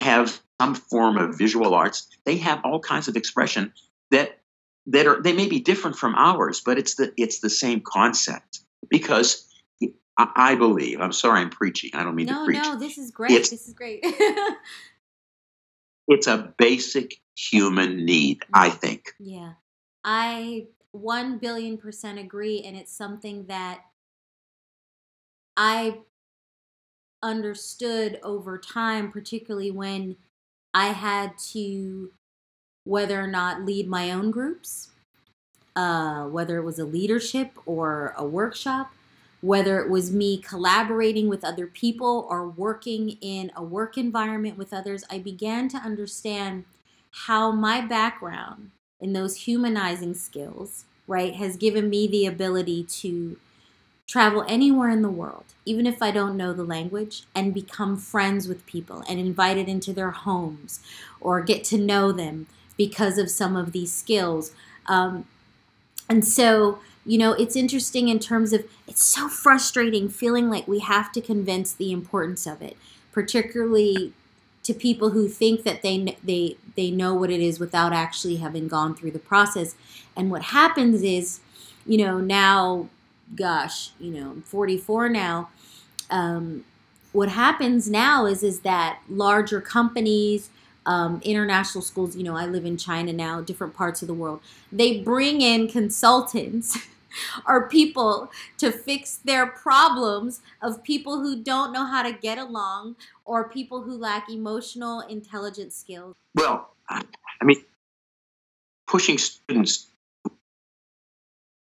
have 0.00 0.40
some 0.60 0.74
form 0.74 1.16
of 1.16 1.38
visual 1.38 1.74
arts. 1.74 2.08
They 2.24 2.36
have 2.38 2.60
all 2.64 2.80
kinds 2.80 3.08
of 3.08 3.16
expression 3.16 3.72
that 4.10 4.38
that 4.86 5.06
are 5.06 5.22
they 5.22 5.32
may 5.32 5.48
be 5.48 5.60
different 5.60 5.96
from 5.96 6.14
ours, 6.14 6.60
but 6.64 6.78
it's 6.78 6.96
the 6.96 7.12
it's 7.16 7.40
the 7.40 7.50
same 7.50 7.82
concept 7.84 8.60
because 8.88 9.48
I, 10.16 10.54
believe. 10.54 11.00
I'm 11.00 11.10
sorry, 11.10 11.40
I'm 11.40 11.50
preaching. 11.50 11.90
I 11.92 12.04
don't 12.04 12.14
mean 12.14 12.26
no, 12.26 12.38
to 12.38 12.44
preach. 12.44 12.62
No, 12.62 12.78
this 12.78 12.98
is 12.98 13.10
great. 13.10 13.32
It's, 13.32 13.50
this 13.50 13.66
is 13.66 13.74
great. 13.74 14.06
It's 16.06 16.26
a 16.26 16.54
basic 16.58 17.20
human 17.36 18.04
need, 18.04 18.42
I 18.52 18.70
think. 18.70 19.14
Yeah. 19.18 19.54
I 20.04 20.66
1 20.92 21.38
billion 21.38 21.78
percent 21.78 22.18
agree. 22.18 22.62
And 22.62 22.76
it's 22.76 22.96
something 22.96 23.46
that 23.46 23.80
I 25.56 26.00
understood 27.22 28.20
over 28.22 28.58
time, 28.58 29.10
particularly 29.10 29.70
when 29.70 30.16
I 30.74 30.88
had 30.88 31.38
to, 31.52 32.12
whether 32.84 33.20
or 33.20 33.26
not 33.26 33.64
lead 33.64 33.88
my 33.88 34.10
own 34.10 34.30
groups, 34.30 34.88
uh, 35.74 36.24
whether 36.24 36.58
it 36.58 36.64
was 36.64 36.78
a 36.78 36.84
leadership 36.84 37.58
or 37.66 38.14
a 38.16 38.24
workshop, 38.24 38.92
whether 39.40 39.80
it 39.80 39.90
was 39.90 40.12
me 40.12 40.38
collaborating 40.38 41.28
with 41.28 41.44
other 41.44 41.66
people 41.66 42.26
or 42.30 42.48
working 42.48 43.10
in 43.20 43.50
a 43.56 43.62
work 43.62 43.98
environment 43.98 44.56
with 44.56 44.72
others, 44.72 45.04
I 45.10 45.18
began 45.18 45.68
to 45.68 45.76
understand 45.76 46.64
how 47.26 47.52
my 47.52 47.80
background 47.80 48.70
in 49.00 49.12
those 49.12 49.36
humanizing 49.36 50.14
skills, 50.14 50.84
right, 51.06 51.34
has 51.34 51.56
given 51.56 51.90
me 51.90 52.06
the 52.06 52.26
ability 52.26 52.84
to 52.84 53.36
travel 54.06 54.44
anywhere 54.48 54.90
in 54.90 55.02
the 55.02 55.10
world, 55.10 55.44
even 55.64 55.86
if 55.86 56.02
I 56.02 56.10
don't 56.10 56.36
know 56.36 56.52
the 56.52 56.64
language, 56.64 57.24
and 57.34 57.52
become 57.52 57.96
friends 57.96 58.48
with 58.48 58.66
people 58.66 59.02
and 59.08 59.18
invited 59.18 59.68
into 59.68 59.92
their 59.92 60.10
homes 60.10 60.80
or 61.20 61.42
get 61.42 61.64
to 61.64 61.78
know 61.78 62.12
them 62.12 62.46
because 62.76 63.18
of 63.18 63.30
some 63.30 63.56
of 63.56 63.72
these 63.72 63.92
skills. 63.92 64.52
Um, 64.86 65.26
and 66.08 66.26
so, 66.26 66.78
you 67.06 67.18
know, 67.18 67.32
it's 67.32 67.56
interesting 67.56 68.08
in 68.08 68.18
terms 68.18 68.52
of 68.52 68.64
it's 68.86 69.04
so 69.04 69.28
frustrating 69.28 70.08
feeling 70.08 70.50
like 70.50 70.66
we 70.68 70.80
have 70.80 71.12
to 71.12 71.20
convince 71.20 71.72
the 71.72 71.92
importance 71.92 72.46
of 72.46 72.62
it, 72.62 72.76
particularly 73.12 74.12
to 74.62 74.74
people 74.74 75.10
who 75.10 75.28
think 75.28 75.62
that 75.64 75.82
they 75.82 76.16
they 76.24 76.56
they 76.76 76.90
know 76.90 77.14
what 77.14 77.30
it 77.30 77.40
is 77.40 77.60
without 77.60 77.92
actually 77.92 78.36
having 78.36 78.68
gone 78.68 78.94
through 78.94 79.12
the 79.12 79.18
process. 79.18 79.74
And 80.16 80.30
what 80.30 80.42
happens 80.42 81.02
is, 81.02 81.40
you 81.86 81.98
know, 81.98 82.20
now, 82.20 82.88
gosh, 83.34 83.90
you 84.00 84.10
know, 84.10 84.30
I'm 84.30 84.42
44 84.42 85.08
now. 85.08 85.50
Um, 86.10 86.64
what 87.12 87.28
happens 87.28 87.88
now 87.88 88.26
is 88.26 88.42
is 88.42 88.60
that 88.60 89.00
larger 89.08 89.60
companies 89.60 90.50
um, 90.86 91.20
international 91.24 91.82
schools, 91.82 92.16
you 92.16 92.22
know, 92.22 92.36
I 92.36 92.46
live 92.46 92.64
in 92.64 92.76
China 92.76 93.12
now, 93.12 93.40
different 93.40 93.74
parts 93.74 94.02
of 94.02 94.08
the 94.08 94.14
world, 94.14 94.40
they 94.70 95.00
bring 95.00 95.40
in 95.40 95.68
consultants 95.68 96.78
or 97.46 97.68
people 97.68 98.30
to 98.58 98.70
fix 98.70 99.16
their 99.16 99.46
problems 99.46 100.40
of 100.62 100.82
people 100.82 101.20
who 101.20 101.42
don't 101.42 101.72
know 101.72 101.86
how 101.86 102.02
to 102.02 102.12
get 102.12 102.38
along 102.38 102.96
or 103.24 103.48
people 103.48 103.82
who 103.82 103.96
lack 103.96 104.28
emotional 104.28 105.00
intelligence 105.00 105.76
skills. 105.76 106.16
Well, 106.34 106.70
I 106.88 107.02
mean, 107.42 107.64
pushing 108.86 109.18
students 109.18 109.86
to 110.26 110.32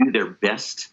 do 0.04 0.12
their 0.12 0.30
best, 0.30 0.90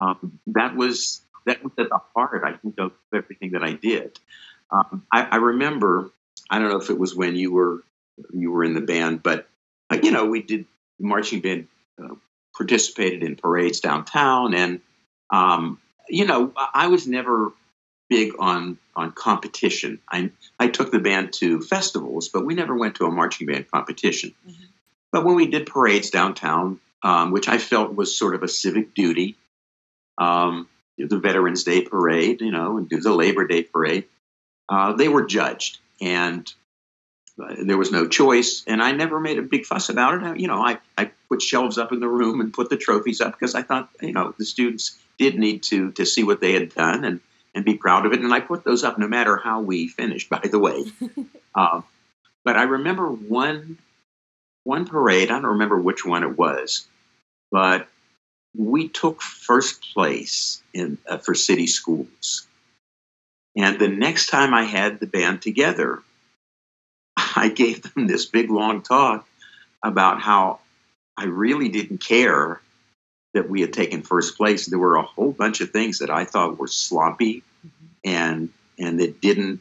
um, 0.00 0.38
that 0.48 0.76
was 0.76 1.22
that 1.46 1.62
was 1.64 1.72
at 1.78 1.88
the 1.88 2.00
heart, 2.14 2.42
I 2.44 2.56
think, 2.58 2.74
of 2.78 2.92
everything 3.14 3.52
that 3.52 3.62
I 3.62 3.72
did. 3.72 4.18
Um, 4.70 5.06
I, 5.12 5.22
I 5.22 5.36
remember 5.36 6.10
I 6.50 6.58
don't 6.58 6.68
know 6.68 6.80
if 6.80 6.90
it 6.90 6.98
was 6.98 7.14
when 7.14 7.36
you 7.36 7.52
were 7.52 7.82
you 8.32 8.50
were 8.50 8.64
in 8.64 8.74
the 8.74 8.80
band, 8.80 9.22
but 9.22 9.48
uh, 9.88 9.98
you 10.02 10.10
know 10.10 10.26
we 10.26 10.42
did 10.42 10.66
marching 10.98 11.40
band 11.40 11.68
uh, 12.02 12.14
participated 12.56 13.22
in 13.22 13.36
parades 13.36 13.80
downtown, 13.80 14.54
and 14.54 14.80
um, 15.30 15.78
you 16.08 16.26
know 16.26 16.52
I 16.74 16.88
was 16.88 17.06
never 17.06 17.52
big 18.08 18.32
on 18.38 18.78
on 18.96 19.12
competition. 19.12 20.00
I 20.10 20.32
I 20.58 20.68
took 20.68 20.90
the 20.90 20.98
band 20.98 21.32
to 21.34 21.60
festivals, 21.60 22.28
but 22.28 22.44
we 22.44 22.54
never 22.54 22.76
went 22.76 22.96
to 22.96 23.06
a 23.06 23.10
marching 23.10 23.46
band 23.46 23.70
competition. 23.70 24.34
Mm-hmm. 24.46 24.64
But 25.12 25.24
when 25.24 25.36
we 25.36 25.46
did 25.46 25.66
parades 25.66 26.10
downtown, 26.10 26.80
um, 27.02 27.30
which 27.30 27.48
I 27.48 27.58
felt 27.58 27.94
was 27.94 28.16
sort 28.16 28.34
of 28.34 28.42
a 28.42 28.48
civic 28.48 28.94
duty, 28.94 29.36
um, 30.18 30.68
the 30.98 31.18
Veterans 31.18 31.64
Day 31.64 31.82
parade, 31.82 32.40
you 32.40 32.52
know, 32.52 32.76
and 32.76 32.88
do 32.88 33.00
the 33.00 33.12
Labor 33.12 33.46
Day 33.46 33.62
parade, 33.62 34.04
uh, 34.68 34.92
they 34.92 35.08
were 35.08 35.24
judged 35.24 35.78
and 36.00 36.52
uh, 37.40 37.54
there 37.64 37.78
was 37.78 37.92
no 37.92 38.06
choice. 38.06 38.64
And 38.66 38.82
I 38.82 38.92
never 38.92 39.20
made 39.20 39.38
a 39.38 39.42
big 39.42 39.64
fuss 39.64 39.88
about 39.88 40.14
it. 40.14 40.22
I, 40.22 40.34
you 40.34 40.48
know, 40.48 40.60
I, 40.60 40.78
I 40.96 41.10
put 41.28 41.42
shelves 41.42 41.78
up 41.78 41.92
in 41.92 42.00
the 42.00 42.08
room 42.08 42.40
and 42.40 42.52
put 42.52 42.70
the 42.70 42.76
trophies 42.76 43.20
up 43.20 43.32
because 43.32 43.54
I 43.54 43.62
thought, 43.62 43.90
you 44.00 44.12
know, 44.12 44.34
the 44.38 44.44
students 44.44 44.98
did 45.18 45.38
need 45.38 45.62
to 45.64 45.92
to 45.92 46.06
see 46.06 46.24
what 46.24 46.40
they 46.40 46.52
had 46.52 46.74
done 46.74 47.04
and 47.04 47.20
and 47.54 47.64
be 47.64 47.74
proud 47.74 48.06
of 48.06 48.12
it. 48.12 48.20
And 48.20 48.32
I 48.32 48.40
put 48.40 48.64
those 48.64 48.84
up 48.84 48.98
no 48.98 49.08
matter 49.08 49.36
how 49.36 49.60
we 49.60 49.88
finished. 49.88 50.28
By 50.30 50.40
the 50.44 50.58
way, 50.58 50.84
uh, 51.54 51.82
but 52.44 52.56
I 52.56 52.64
remember 52.64 53.08
one 53.08 53.78
one 54.64 54.86
parade. 54.86 55.30
I 55.30 55.34
don't 55.34 55.52
remember 55.52 55.80
which 55.80 56.04
one 56.04 56.22
it 56.22 56.36
was, 56.36 56.86
but 57.50 57.88
we 58.56 58.88
took 58.88 59.22
first 59.22 59.92
place 59.94 60.60
in 60.74 60.98
uh, 61.08 61.18
for 61.18 61.34
city 61.34 61.66
schools 61.66 62.46
and 63.56 63.78
the 63.78 63.88
next 63.88 64.26
time 64.26 64.54
I 64.54 64.64
had 64.64 65.00
the 65.00 65.06
band 65.06 65.42
together, 65.42 66.02
I 67.16 67.48
gave 67.48 67.82
them 67.82 68.06
this 68.06 68.26
big 68.26 68.50
long 68.50 68.82
talk 68.82 69.26
about 69.84 70.20
how 70.20 70.60
I 71.16 71.24
really 71.24 71.68
didn't 71.68 71.98
care 71.98 72.60
that 73.34 73.48
we 73.48 73.60
had 73.60 73.72
taken 73.72 74.02
first 74.02 74.36
place. 74.36 74.66
There 74.66 74.78
were 74.78 74.96
a 74.96 75.02
whole 75.02 75.32
bunch 75.32 75.60
of 75.60 75.70
things 75.70 75.98
that 75.98 76.10
I 76.10 76.24
thought 76.24 76.58
were 76.58 76.66
sloppy, 76.66 77.42
mm-hmm. 77.66 77.86
and 78.04 78.48
and 78.78 79.00
that 79.00 79.20
didn't 79.20 79.60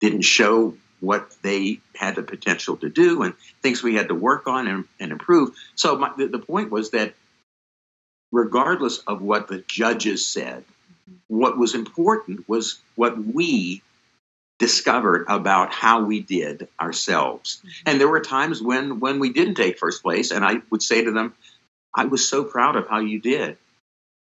didn't 0.00 0.22
show 0.22 0.74
what 1.00 1.30
they 1.42 1.80
had 1.94 2.16
the 2.16 2.22
potential 2.22 2.76
to 2.78 2.88
do 2.88 3.22
and 3.22 3.34
things 3.62 3.82
we 3.82 3.94
had 3.94 4.08
to 4.08 4.14
work 4.14 4.46
on 4.46 4.66
and, 4.66 4.84
and 4.98 5.12
improve. 5.12 5.50
So 5.74 5.96
my, 5.96 6.12
the, 6.16 6.26
the 6.26 6.38
point 6.38 6.70
was 6.70 6.90
that 6.90 7.14
regardless 8.32 8.98
of 8.98 9.20
what 9.20 9.48
the 9.48 9.62
judges 9.68 10.26
said, 10.26 10.64
what 11.28 11.58
was 11.58 11.74
important 11.74 12.48
was 12.48 12.80
what 12.94 13.18
we 13.18 13.82
discovered 14.58 15.26
about 15.28 15.72
how 15.72 16.02
we 16.02 16.20
did 16.20 16.68
ourselves. 16.80 17.58
Mm-hmm. 17.58 17.68
And 17.86 18.00
there 18.00 18.08
were 18.08 18.20
times 18.20 18.62
when 18.62 19.00
when 19.00 19.18
we 19.18 19.32
didn't 19.32 19.54
take 19.54 19.78
first 19.78 20.02
place, 20.02 20.30
and 20.30 20.44
I 20.44 20.62
would 20.70 20.82
say 20.82 21.04
to 21.04 21.12
them, 21.12 21.34
"I 21.94 22.06
was 22.06 22.28
so 22.28 22.44
proud 22.44 22.76
of 22.76 22.88
how 22.88 23.00
you 23.00 23.20
did." 23.20 23.58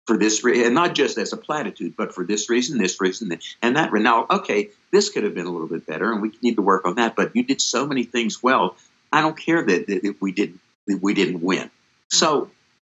For 0.08 0.18
this 0.18 0.42
reason, 0.42 0.66
and 0.66 0.74
not 0.74 0.96
just 0.96 1.16
as 1.16 1.32
a 1.32 1.36
platitude, 1.36 1.94
but 1.96 2.12
for 2.12 2.24
this 2.24 2.50
reason, 2.50 2.76
this 2.76 3.00
reason, 3.00 3.38
and 3.62 3.76
that. 3.76 3.92
Now, 3.92 4.26
okay, 4.28 4.70
this 4.90 5.10
could 5.10 5.22
have 5.22 5.34
been 5.34 5.46
a 5.46 5.50
little 5.50 5.68
bit 5.68 5.86
better, 5.86 6.10
and 6.12 6.20
we 6.20 6.32
need 6.42 6.56
to 6.56 6.62
work 6.62 6.84
on 6.84 6.96
that. 6.96 7.14
But 7.14 7.36
you 7.36 7.44
did 7.44 7.60
so 7.60 7.86
many 7.86 8.02
things 8.02 8.42
well. 8.42 8.76
I 9.12 9.20
don't 9.20 9.38
care 9.38 9.62
that, 9.64 9.86
that 9.86 10.16
we 10.20 10.32
didn't 10.32 10.60
that 10.88 11.00
we 11.00 11.14
didn't 11.14 11.40
win. 11.40 11.70
So 12.10 12.50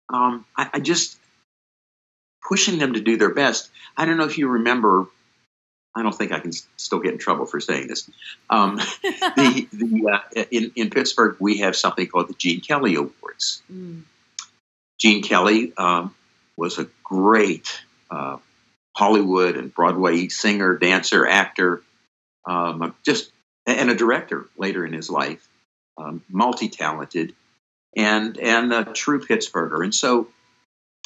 mm-hmm. 0.10 0.16
um, 0.16 0.46
I, 0.56 0.70
I 0.76 0.80
just 0.80 1.18
pushing 2.48 2.80
them 2.80 2.94
to 2.94 3.02
do 3.02 3.18
their 3.18 3.34
best. 3.34 3.70
I 3.96 4.06
don't 4.06 4.18
know 4.18 4.26
if 4.26 4.38
you 4.38 4.48
remember 4.48 5.08
I 5.94 6.04
don't 6.04 6.16
think 6.16 6.32
I 6.32 6.40
can 6.40 6.54
still 6.78 7.00
get 7.00 7.12
in 7.12 7.18
trouble 7.18 7.46
for 7.46 7.60
saying 7.60 7.88
this. 7.88 8.10
Um, 8.50 8.78
the, 9.04 9.68
the, 9.74 10.10
uh, 10.38 10.44
in, 10.50 10.72
in 10.76 10.90
Pittsburgh, 10.90 11.36
we 11.40 11.58
have 11.60 11.76
something 11.76 12.08
called 12.08 12.30
the 12.30 12.34
Gene 12.34 12.62
Kelly 12.62 12.96
Awards. 12.96 13.62
Mm. 13.72 14.04
Gene 15.00 15.24
Kelly 15.24 15.74
um, 15.78 16.16
was 16.56 16.80
a 16.80 16.88
great 17.04 17.82
uh, 18.10 18.38
Hollywood 18.96 19.58
and 19.58 19.74
Broadway 19.74 20.30
singer, 20.30 20.78
dancer, 20.78 21.28
actor, 21.28 21.82
um, 22.48 22.96
just 23.04 23.32
and 23.66 23.90
a 23.90 23.96
director 23.96 24.48
later 24.58 24.86
in 24.86 24.94
his 24.94 25.10
life, 25.10 25.48
um, 25.98 26.24
multi-talented, 26.30 27.34
and 27.96 28.38
and 28.38 28.74
a 28.74 28.86
true 28.86 29.24
Pittsburgher. 29.24 29.84
And 29.84 29.94
so, 29.94 30.28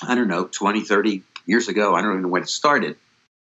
I 0.03 0.15
don't 0.15 0.27
know, 0.27 0.45
20, 0.45 0.81
30 0.81 1.23
years 1.45 1.67
ago, 1.67 1.95
I 1.95 2.01
don't 2.01 2.12
even 2.12 2.21
know 2.23 2.27
when 2.29 2.43
it 2.43 2.49
started. 2.49 2.97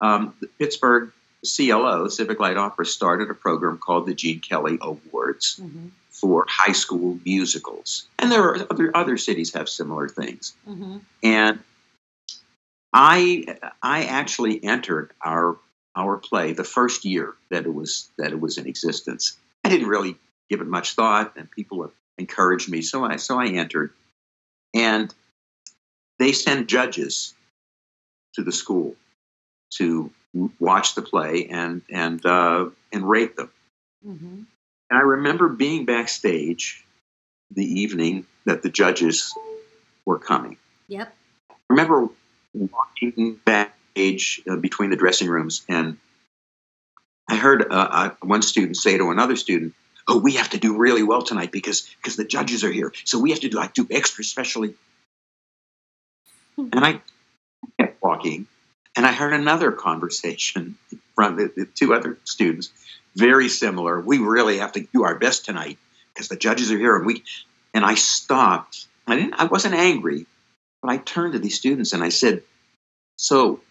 Um, 0.01 0.33
Pittsburgh 0.57 1.11
CLO, 1.45 2.07
Civic 2.07 2.39
Light 2.39 2.57
Opera, 2.57 2.85
started 2.85 3.29
a 3.29 3.33
program 3.33 3.77
called 3.77 4.05
the 4.05 4.13
Gene 4.13 4.39
Kelly 4.39 4.77
Awards 4.81 5.59
mm-hmm. 5.61 5.87
for 6.09 6.45
high 6.47 6.73
school 6.73 7.19
musicals, 7.25 8.07
and 8.17 8.31
there 8.31 8.43
are 8.43 8.67
other 8.69 8.95
other 8.95 9.17
cities 9.17 9.53
have 9.53 9.69
similar 9.69 10.07
things. 10.07 10.55
Mm-hmm. 10.67 10.97
And 11.23 11.59
I 12.93 13.57
I 13.81 14.05
actually 14.05 14.63
entered 14.63 15.11
our 15.23 15.57
our 15.95 16.17
play 16.17 16.53
the 16.53 16.63
first 16.63 17.05
year 17.05 17.35
that 17.49 17.65
it 17.65 17.73
was 17.73 18.09
that 18.17 18.31
it 18.31 18.39
was 18.39 18.57
in 18.57 18.67
existence. 18.67 19.37
I 19.63 19.69
didn't 19.69 19.87
really 19.87 20.17
give 20.49 20.61
it 20.61 20.67
much 20.67 20.93
thought, 20.93 21.37
and 21.37 21.49
people 21.49 21.91
encouraged 22.17 22.69
me, 22.69 22.81
so 22.81 23.05
I 23.05 23.15
so 23.15 23.39
I 23.39 23.47
entered, 23.47 23.91
and 24.73 25.13
they 26.19 26.33
send 26.33 26.67
judges 26.67 27.33
to 28.35 28.43
the 28.43 28.51
school 28.51 28.95
to 29.71 30.11
watch 30.59 30.95
the 30.95 31.01
play 31.01 31.47
and 31.49 31.81
and 31.89 32.23
uh, 32.25 32.69
and 32.91 33.09
rate 33.09 33.35
them. 33.35 33.49
Mm-hmm. 34.05 34.41
And 34.89 34.99
I 34.99 35.01
remember 35.01 35.49
being 35.49 35.85
backstage 35.85 36.83
the 37.51 37.65
evening 37.65 38.25
that 38.45 38.61
the 38.61 38.69
judges 38.69 39.33
were 40.05 40.19
coming. 40.19 40.57
Yep. 40.87 41.15
I 41.51 41.55
remember 41.69 42.09
walking 42.53 43.39
backstage 43.45 44.41
uh, 44.49 44.55
between 44.55 44.89
the 44.89 44.95
dressing 44.95 45.29
rooms, 45.29 45.63
and 45.67 45.97
I 47.29 47.35
heard 47.35 47.61
uh, 47.61 47.65
uh, 47.75 48.09
one 48.21 48.41
student 48.41 48.77
say 48.77 48.97
to 48.97 49.11
another 49.11 49.35
student, 49.35 49.73
"Oh, 50.07 50.19
we 50.19 50.33
have 50.33 50.51
to 50.51 50.57
do 50.57 50.77
really 50.77 51.03
well 51.03 51.21
tonight 51.21 51.51
because 51.51 51.87
because 52.01 52.15
the 52.15 52.25
judges 52.25 52.63
are 52.63 52.71
here, 52.71 52.91
so 53.05 53.19
we 53.19 53.31
have 53.31 53.41
to 53.41 53.49
do 53.49 53.59
I 53.59 53.67
do 53.67 53.87
extra 53.89 54.23
specially." 54.23 54.75
Mm-hmm. 56.59 56.77
and 56.77 56.85
I 56.85 57.01
kept 57.79 58.01
walking, 58.03 58.47
and 58.97 59.05
I 59.05 59.13
heard 59.13 59.33
another 59.33 59.71
conversation 59.71 60.77
from 61.15 61.37
the, 61.37 61.51
the 61.55 61.65
two 61.65 61.93
other 61.93 62.17
students, 62.25 62.71
very 63.15 63.47
similar. 63.47 63.99
We 63.99 64.17
really 64.17 64.57
have 64.57 64.73
to 64.73 64.85
do 64.93 65.03
our 65.03 65.15
best 65.15 65.45
tonight 65.45 65.77
because 66.13 66.27
the 66.27 66.35
judges 66.35 66.71
are 66.71 66.77
here, 66.77 66.97
and 66.97 67.05
we. 67.05 67.23
And 67.73 67.85
I 67.85 67.95
stopped. 67.95 68.87
I 69.07 69.15
didn't. 69.15 69.35
I 69.35 69.45
wasn't 69.45 69.75
angry, 69.75 70.25
but 70.81 70.91
I 70.91 70.97
turned 70.97 71.33
to 71.33 71.39
these 71.39 71.55
students 71.55 71.93
and 71.93 72.03
I 72.03 72.09
said, 72.09 72.43
"So, 73.15 73.61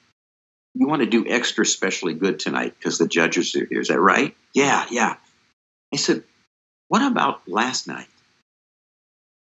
you 0.74 0.87
want 0.87 1.03
to 1.03 1.07
do 1.07 1.27
extra 1.27 1.66
specially 1.66 2.14
good 2.14 2.38
tonight 2.38 2.74
because 2.79 2.98
the 2.98 3.09
judges 3.09 3.55
are 3.57 3.66
here? 3.66 3.81
Is 3.81 3.88
that 3.88 4.01
right? 4.01 4.35
Yeah, 4.55 4.87
yeah." 4.90 5.16
I 5.92 5.96
said, 5.96 6.22
"What 6.88 7.03
about 7.03 7.48
last 7.48 7.87
night? 7.88 8.09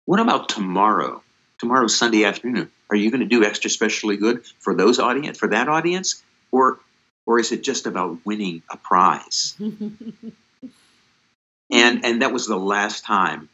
What 0.07 0.21
about 0.21 0.49
tomorrow? 0.49 1.23
Tomorrow, 1.59 1.87
Sunday 1.89 2.25
afternoon. 2.25 2.73
Are 2.91 2.97
you 2.97 3.11
going 3.11 3.21
to 3.21 3.27
do 3.27 3.45
extra 3.45 3.71
specially 3.71 4.17
good 4.17 4.45
for 4.59 4.75
those 4.75 4.99
audience 4.99 5.39
for 5.39 5.49
that 5.49 5.69
audience, 5.69 6.23
or 6.51 6.81
or 7.27 7.39
is 7.39 7.53
it 7.53 7.63
just 7.63 7.87
about 7.87 8.19
winning 8.25 8.63
a 8.71 8.77
prize? 8.77 9.55
and 11.71 12.05
and 12.05 12.23
that 12.23 12.33
was 12.33 12.47
the 12.47 12.57
last 12.57 13.05
time 13.05 13.49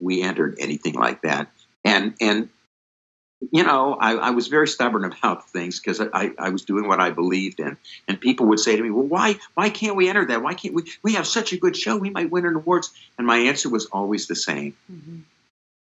we 0.00 0.22
entered 0.22 0.56
anything 0.58 0.94
like 0.94 1.22
that. 1.22 1.50
And 1.84 2.14
and 2.20 2.50
you 3.50 3.64
know, 3.64 3.94
I, 3.94 4.12
I 4.12 4.30
was 4.30 4.46
very 4.48 4.68
stubborn 4.68 5.04
about 5.04 5.48
things 5.50 5.80
because 5.80 6.00
I, 6.00 6.32
I 6.38 6.50
was 6.50 6.62
doing 6.62 6.86
what 6.86 7.00
I 7.00 7.10
believed 7.10 7.58
in. 7.58 7.76
And 8.06 8.20
people 8.20 8.46
would 8.46 8.60
say 8.60 8.76
to 8.76 8.82
me, 8.82 8.90
Well, 8.90 9.06
why 9.06 9.36
why 9.54 9.70
can't 9.70 9.96
we 9.96 10.08
enter 10.08 10.26
that? 10.26 10.42
Why 10.42 10.54
can't 10.54 10.74
we 10.74 10.84
we 11.02 11.14
have 11.14 11.26
such 11.26 11.52
a 11.52 11.56
good 11.56 11.76
show, 11.76 11.96
we 11.96 12.10
might 12.10 12.30
win 12.30 12.46
an 12.46 12.56
awards? 12.56 12.90
And 13.16 13.26
my 13.26 13.38
answer 13.38 13.68
was 13.68 13.86
always 13.86 14.26
the 14.26 14.36
same. 14.36 14.76
Mm-hmm. 14.92 15.20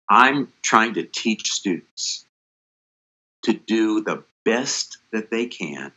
I'm 0.08 0.52
trying 0.62 0.94
to 0.94 1.04
teach 1.04 1.52
students 1.52 2.26
to 3.42 3.52
do 3.52 4.02
the 4.02 4.24
best 4.44 4.98
that 5.12 5.30
they 5.30 5.46
can 5.46 5.92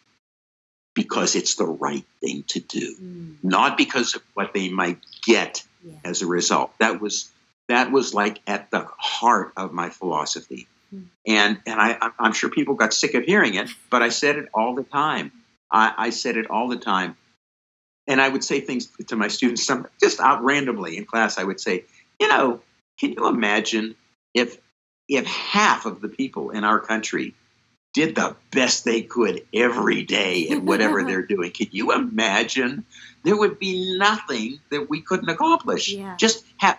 because 0.94 1.36
it's 1.36 1.56
the 1.56 1.66
right 1.66 2.06
thing 2.22 2.44
to 2.48 2.60
do, 2.60 2.96
mm. 2.96 3.36
not 3.44 3.78
because 3.78 4.16
of 4.16 4.24
what 4.34 4.54
they 4.54 4.70
might 4.70 4.98
get 5.26 5.64
yeah. 5.84 5.94
as 6.04 6.22
a 6.22 6.28
result. 6.28 6.72
That 6.80 7.02
was 7.02 7.30
that 7.68 7.92
was 7.92 8.14
like 8.14 8.40
at 8.48 8.72
the 8.72 8.88
heart 8.98 9.52
of 9.58 9.74
my 9.74 9.90
philosophy, 9.90 10.68
mm. 10.94 11.06
and 11.28 11.60
and 11.66 11.80
I, 11.80 12.10
I'm 12.18 12.34
sure 12.34 12.50
people 12.50 12.76
got 12.76 12.94
sick 12.94 13.14
of 13.14 13.24
hearing 13.24 13.56
it, 13.56 13.70
but 13.90 14.02
I 14.02 14.10
said 14.10 14.38
it 14.38 14.50
all 14.54 14.74
the 14.74 14.84
time. 14.84 15.32
I, 15.72 15.94
I 15.98 16.10
said 16.12 16.38
it 16.38 16.50
all 16.50 16.70
the 16.70 16.78
time, 16.78 17.18
and 18.08 18.22
I 18.22 18.30
would 18.30 18.44
say 18.44 18.62
things 18.62 18.88
to 19.08 19.16
my 19.16 19.28
students, 19.28 19.66
some 19.66 19.88
just 20.00 20.20
out 20.20 20.44
randomly 20.44 20.98
in 20.98 21.06
class. 21.06 21.38
I 21.38 21.44
would 21.44 21.60
say, 21.60 21.84
you 22.20 22.30
know, 22.30 22.62
can 23.00 23.12
you 23.12 23.28
imagine 23.28 23.96
if 24.34 24.58
if 25.08 25.26
half 25.26 25.86
of 25.86 26.02
the 26.02 26.10
people 26.10 26.52
in 26.52 26.64
our 26.64 26.80
country 26.80 27.36
did 27.94 28.16
the 28.16 28.36
best 28.52 28.84
they 28.84 29.02
could 29.02 29.46
every 29.54 30.04
day 30.04 30.50
at 30.50 30.62
whatever 30.62 31.04
they're 31.08 31.26
doing. 31.26 31.52
Can 31.52 31.68
you 31.72 31.94
imagine? 31.94 32.86
There 33.24 33.38
would 33.38 33.58
be 33.58 33.98
nothing 33.98 34.60
that 34.70 34.90
we 34.90 35.02
couldn't 35.02 35.30
accomplish. 35.30 35.92
Yeah. 35.92 36.16
Just 36.18 36.46
have 36.58 36.78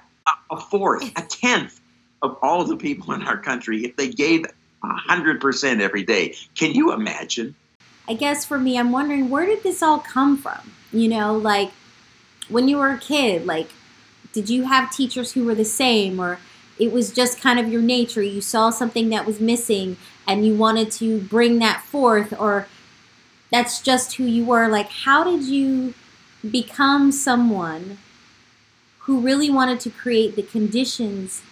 a 0.50 0.60
fourth, 0.60 1.10
a 1.16 1.22
tenth 1.22 1.80
of 2.22 2.36
all 2.42 2.64
the 2.64 2.76
people 2.76 3.14
in 3.14 3.22
our 3.22 3.38
country 3.38 3.84
if 3.84 3.96
they 3.96 4.08
gave 4.08 4.44
hundred 4.82 5.40
percent 5.40 5.80
every 5.80 6.04
day. 6.04 6.34
Can 6.54 6.72
you 6.72 6.92
imagine? 6.92 7.54
I 8.08 8.14
guess 8.14 8.44
for 8.44 8.58
me, 8.58 8.78
I'm 8.78 8.92
wondering 8.92 9.30
where 9.30 9.46
did 9.46 9.62
this 9.62 9.82
all 9.82 9.98
come 9.98 10.36
from? 10.36 10.72
You 10.92 11.08
know, 11.08 11.36
like 11.36 11.72
when 12.48 12.68
you 12.68 12.76
were 12.76 12.90
a 12.90 12.98
kid, 12.98 13.46
like 13.46 13.68
did 14.32 14.48
you 14.48 14.64
have 14.64 14.92
teachers 14.92 15.32
who 15.32 15.44
were 15.44 15.54
the 15.54 15.64
same 15.64 16.20
or 16.20 16.38
it 16.78 16.92
was 16.92 17.12
just 17.12 17.40
kind 17.40 17.58
of 17.58 17.68
your 17.70 17.82
nature. 17.82 18.22
You 18.22 18.40
saw 18.40 18.70
something 18.70 19.08
that 19.10 19.26
was 19.26 19.40
missing 19.40 19.96
and 20.26 20.46
you 20.46 20.54
wanted 20.54 20.90
to 20.92 21.20
bring 21.20 21.58
that 21.60 21.82
forth, 21.82 22.38
or 22.38 22.66
that's 23.50 23.80
just 23.80 24.14
who 24.14 24.24
you 24.24 24.44
were. 24.44 24.68
Like, 24.68 24.90
how 24.90 25.24
did 25.24 25.44
you 25.44 25.94
become 26.48 27.12
someone 27.12 27.98
who 29.00 29.20
really 29.20 29.50
wanted 29.50 29.80
to 29.80 29.90
create 29.90 30.36
the 30.36 30.42
conditions 30.42 31.42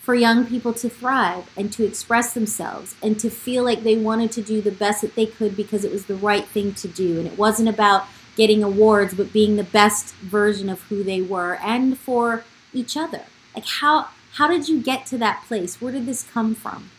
for 0.00 0.14
young 0.14 0.46
people 0.46 0.72
to 0.74 0.88
thrive 0.88 1.50
and 1.56 1.72
to 1.72 1.84
express 1.84 2.32
themselves 2.32 2.94
and 3.02 3.18
to 3.18 3.28
feel 3.28 3.64
like 3.64 3.82
they 3.82 3.96
wanted 3.96 4.30
to 4.30 4.42
do 4.42 4.60
the 4.60 4.70
best 4.70 5.00
that 5.00 5.16
they 5.16 5.26
could 5.26 5.56
because 5.56 5.84
it 5.84 5.90
was 5.90 6.06
the 6.06 6.14
right 6.14 6.44
thing 6.44 6.72
to 6.74 6.86
do? 6.86 7.18
And 7.18 7.26
it 7.26 7.38
wasn't 7.38 7.68
about 7.68 8.04
getting 8.36 8.62
awards, 8.62 9.14
but 9.14 9.32
being 9.32 9.56
the 9.56 9.64
best 9.64 10.14
version 10.16 10.68
of 10.68 10.82
who 10.82 11.02
they 11.02 11.22
were 11.22 11.56
and 11.56 11.98
for 11.98 12.44
each 12.74 12.96
other. 12.96 13.22
Like, 13.54 13.66
how 13.66 14.08
how 14.36 14.48
did 14.48 14.68
you 14.68 14.82
get 14.82 15.06
to 15.06 15.18
that 15.18 15.44
place? 15.46 15.80
Where 15.80 15.92
did 15.92 16.04
this 16.04 16.22
come 16.22 16.54
from? 16.54 16.90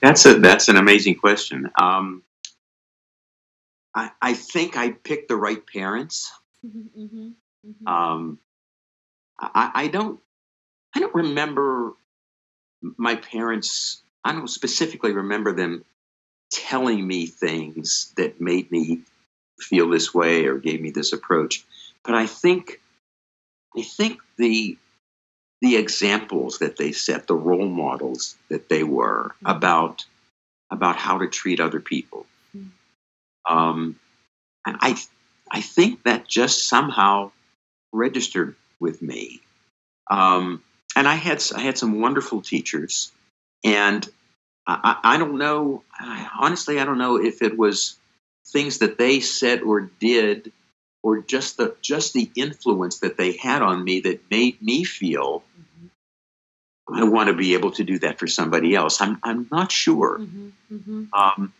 That's 0.00 0.24
a 0.26 0.38
that's 0.38 0.68
an 0.68 0.76
amazing 0.76 1.16
question. 1.16 1.70
Um, 1.80 2.22
I, 3.94 4.10
I 4.20 4.34
think 4.34 4.76
I 4.76 4.90
picked 4.90 5.28
the 5.28 5.36
right 5.36 5.64
parents. 5.66 6.32
Mm-hmm, 6.64 7.02
mm-hmm, 7.02 7.28
mm-hmm. 7.68 7.86
Um, 7.86 8.38
I, 9.38 9.70
I 9.74 9.88
don't 9.88 10.20
I 10.94 11.00
don't 11.00 11.14
remember 11.14 11.94
my 12.96 13.16
parents. 13.16 14.00
I 14.24 14.32
don't 14.32 14.48
specifically 14.48 15.12
remember 15.12 15.52
them 15.52 15.84
telling 16.52 17.04
me 17.04 17.26
things 17.26 18.12
that 18.16 18.40
made 18.40 18.70
me 18.70 19.00
feel 19.58 19.88
this 19.88 20.14
way 20.14 20.46
or 20.46 20.58
gave 20.58 20.80
me 20.80 20.90
this 20.90 21.12
approach. 21.12 21.64
But 22.04 22.14
I 22.14 22.26
think 22.26 22.80
I 23.76 23.82
think 23.82 24.20
the 24.36 24.76
the 25.62 25.76
examples 25.76 26.58
that 26.58 26.76
they 26.76 26.90
set, 26.90 27.28
the 27.28 27.34
role 27.34 27.68
models 27.68 28.36
that 28.50 28.68
they 28.68 28.82
were 28.82 29.34
mm-hmm. 29.36 29.46
about 29.46 30.04
about 30.70 30.96
how 30.96 31.18
to 31.18 31.28
treat 31.28 31.60
other 31.60 31.80
people. 31.80 32.26
Mm-hmm. 32.54 33.56
Um, 33.56 33.96
and 34.66 34.76
I 34.80 34.96
I 35.50 35.60
think 35.60 36.02
that 36.02 36.28
just 36.28 36.68
somehow 36.68 37.30
registered 37.92 38.56
with 38.80 39.00
me. 39.00 39.40
Um, 40.10 40.62
and 40.96 41.06
I 41.06 41.14
had 41.14 41.42
I 41.54 41.60
had 41.60 41.78
some 41.78 42.00
wonderful 42.00 42.42
teachers, 42.42 43.12
and 43.64 44.06
I, 44.66 44.98
I 45.04 45.18
don't 45.18 45.38
know. 45.38 45.84
I, 45.98 46.28
honestly, 46.40 46.80
I 46.80 46.84
don't 46.84 46.98
know 46.98 47.16
if 47.16 47.40
it 47.40 47.56
was 47.56 47.96
things 48.48 48.78
that 48.78 48.98
they 48.98 49.20
said 49.20 49.62
or 49.62 49.80
did, 50.00 50.52
or 51.02 51.20
just 51.20 51.56
the 51.56 51.74
just 51.82 52.12
the 52.12 52.30
influence 52.36 53.00
that 53.00 53.16
they 53.16 53.36
had 53.36 53.62
on 53.62 53.82
me 53.82 54.00
that 54.00 54.30
made 54.30 54.60
me 54.62 54.84
feel 54.84 55.42
mm-hmm. 55.58 56.94
I 56.94 57.04
want 57.04 57.28
to 57.28 57.34
be 57.34 57.54
able 57.54 57.72
to 57.72 57.84
do 57.84 57.98
that 58.00 58.18
for 58.18 58.26
somebody 58.26 58.74
else. 58.74 59.00
I'm 59.00 59.18
I'm 59.22 59.48
not 59.50 59.72
sure, 59.72 60.18
mm-hmm. 60.18 60.48
Mm-hmm. 60.72 61.04
Um, 61.12 61.52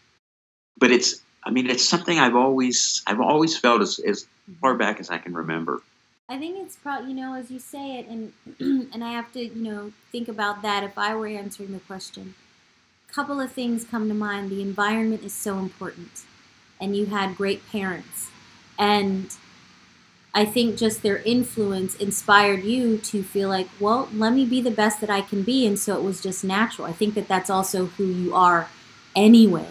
but 0.78 0.90
it's 0.90 1.20
I 1.42 1.50
mean 1.50 1.68
it's 1.68 1.88
something 1.88 2.18
I've 2.18 2.36
always 2.36 3.02
I've 3.06 3.20
always 3.20 3.56
felt 3.56 3.82
as 3.82 3.98
as 3.98 4.24
mm-hmm. 4.24 4.54
far 4.60 4.74
back 4.74 5.00
as 5.00 5.10
I 5.10 5.18
can 5.18 5.34
remember. 5.34 5.82
I 6.28 6.38
think 6.38 6.56
it's 6.58 6.76
probably 6.76 7.10
you 7.10 7.16
know 7.16 7.34
as 7.34 7.50
you 7.50 7.58
say 7.58 7.98
it, 7.98 8.06
and 8.08 8.32
and 8.92 9.04
I 9.04 9.12
have 9.12 9.32
to 9.32 9.44
you 9.44 9.62
know 9.62 9.92
think 10.12 10.28
about 10.28 10.62
that 10.62 10.84
if 10.84 10.96
I 10.96 11.14
were 11.14 11.26
answering 11.26 11.72
the 11.72 11.80
question 11.80 12.34
A 13.08 13.12
couple 13.12 13.40
of 13.40 13.52
things 13.52 13.84
come 13.84 14.08
to 14.08 14.14
mind. 14.14 14.50
The 14.50 14.62
environment 14.62 15.24
is 15.24 15.32
so 15.32 15.58
important, 15.58 16.22
and 16.80 16.96
you 16.96 17.06
had 17.06 17.36
great 17.36 17.68
parents. 17.70 18.31
And 18.78 19.30
I 20.34 20.44
think 20.44 20.76
just 20.76 21.02
their 21.02 21.18
influence 21.18 21.94
inspired 21.96 22.64
you 22.64 22.96
to 22.98 23.22
feel 23.22 23.48
like, 23.48 23.68
well, 23.78 24.08
let 24.14 24.32
me 24.32 24.46
be 24.46 24.60
the 24.60 24.70
best 24.70 25.00
that 25.00 25.10
I 25.10 25.20
can 25.20 25.42
be. 25.42 25.66
And 25.66 25.78
so 25.78 25.96
it 25.96 26.02
was 26.02 26.22
just 26.22 26.42
natural. 26.42 26.86
I 26.86 26.92
think 26.92 27.14
that 27.14 27.28
that's 27.28 27.50
also 27.50 27.86
who 27.86 28.04
you 28.04 28.34
are 28.34 28.68
anyway. 29.14 29.68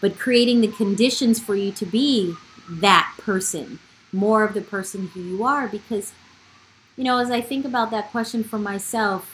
But 0.00 0.18
creating 0.18 0.60
the 0.60 0.68
conditions 0.68 1.40
for 1.40 1.56
you 1.56 1.72
to 1.72 1.86
be 1.86 2.34
that 2.70 3.14
person, 3.18 3.80
more 4.12 4.44
of 4.44 4.54
the 4.54 4.60
person 4.60 5.08
who 5.08 5.20
you 5.20 5.44
are, 5.44 5.66
because, 5.66 6.12
you 6.96 7.02
know, 7.02 7.18
as 7.18 7.30
I 7.30 7.40
think 7.40 7.64
about 7.64 7.90
that 7.90 8.10
question 8.10 8.44
for 8.44 8.58
myself, 8.58 9.32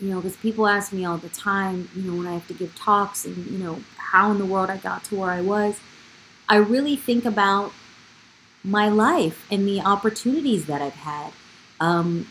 you 0.00 0.10
know, 0.10 0.20
because 0.20 0.36
people 0.36 0.66
ask 0.66 0.92
me 0.92 1.04
all 1.04 1.18
the 1.18 1.28
time, 1.28 1.88
you 1.94 2.02
know, 2.02 2.16
when 2.16 2.26
I 2.26 2.34
have 2.34 2.46
to 2.48 2.54
give 2.54 2.74
talks 2.74 3.24
and, 3.24 3.46
you 3.46 3.58
know, 3.58 3.80
how 3.96 4.30
in 4.30 4.38
the 4.38 4.46
world 4.46 4.70
I 4.70 4.76
got 4.76 5.04
to 5.04 5.16
where 5.16 5.30
I 5.30 5.40
was. 5.40 5.80
I 6.48 6.56
really 6.56 6.96
think 6.96 7.24
about 7.24 7.72
my 8.62 8.88
life 8.88 9.46
and 9.50 9.66
the 9.66 9.80
opportunities 9.80 10.66
that 10.66 10.82
I've 10.82 10.94
had. 10.94 11.32
Um, 11.78 12.28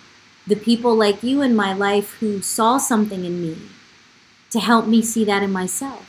the 0.47 0.55
people 0.55 0.95
like 0.95 1.23
you 1.23 1.41
in 1.41 1.55
my 1.55 1.73
life 1.73 2.13
who 2.13 2.41
saw 2.41 2.77
something 2.77 3.25
in 3.25 3.41
me 3.41 3.57
to 4.51 4.59
help 4.59 4.87
me 4.87 5.01
see 5.01 5.23
that 5.25 5.43
in 5.43 5.51
myself. 5.51 6.05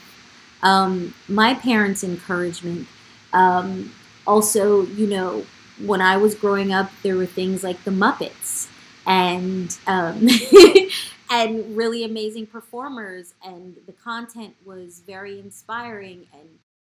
Um, 0.63 1.13
my 1.27 1.53
parents' 1.53 2.03
encouragement. 2.03 2.87
Um, 3.33 3.93
also, 4.25 4.83
you 4.85 5.07
know, 5.07 5.45
when 5.83 6.01
I 6.01 6.17
was 6.17 6.35
growing 6.35 6.71
up, 6.71 6.91
there 7.03 7.15
were 7.15 7.25
things 7.25 7.63
like 7.63 7.83
the 7.83 7.91
Muppets 7.91 8.67
and 9.05 9.77
um, 9.87 10.27
and 11.31 11.75
really 11.75 12.03
amazing 12.03 12.45
performers 12.45 13.33
and 13.43 13.77
the 13.85 13.93
content 13.93 14.55
was 14.65 15.01
very 15.05 15.39
inspiring 15.39 16.27
and 16.33 16.47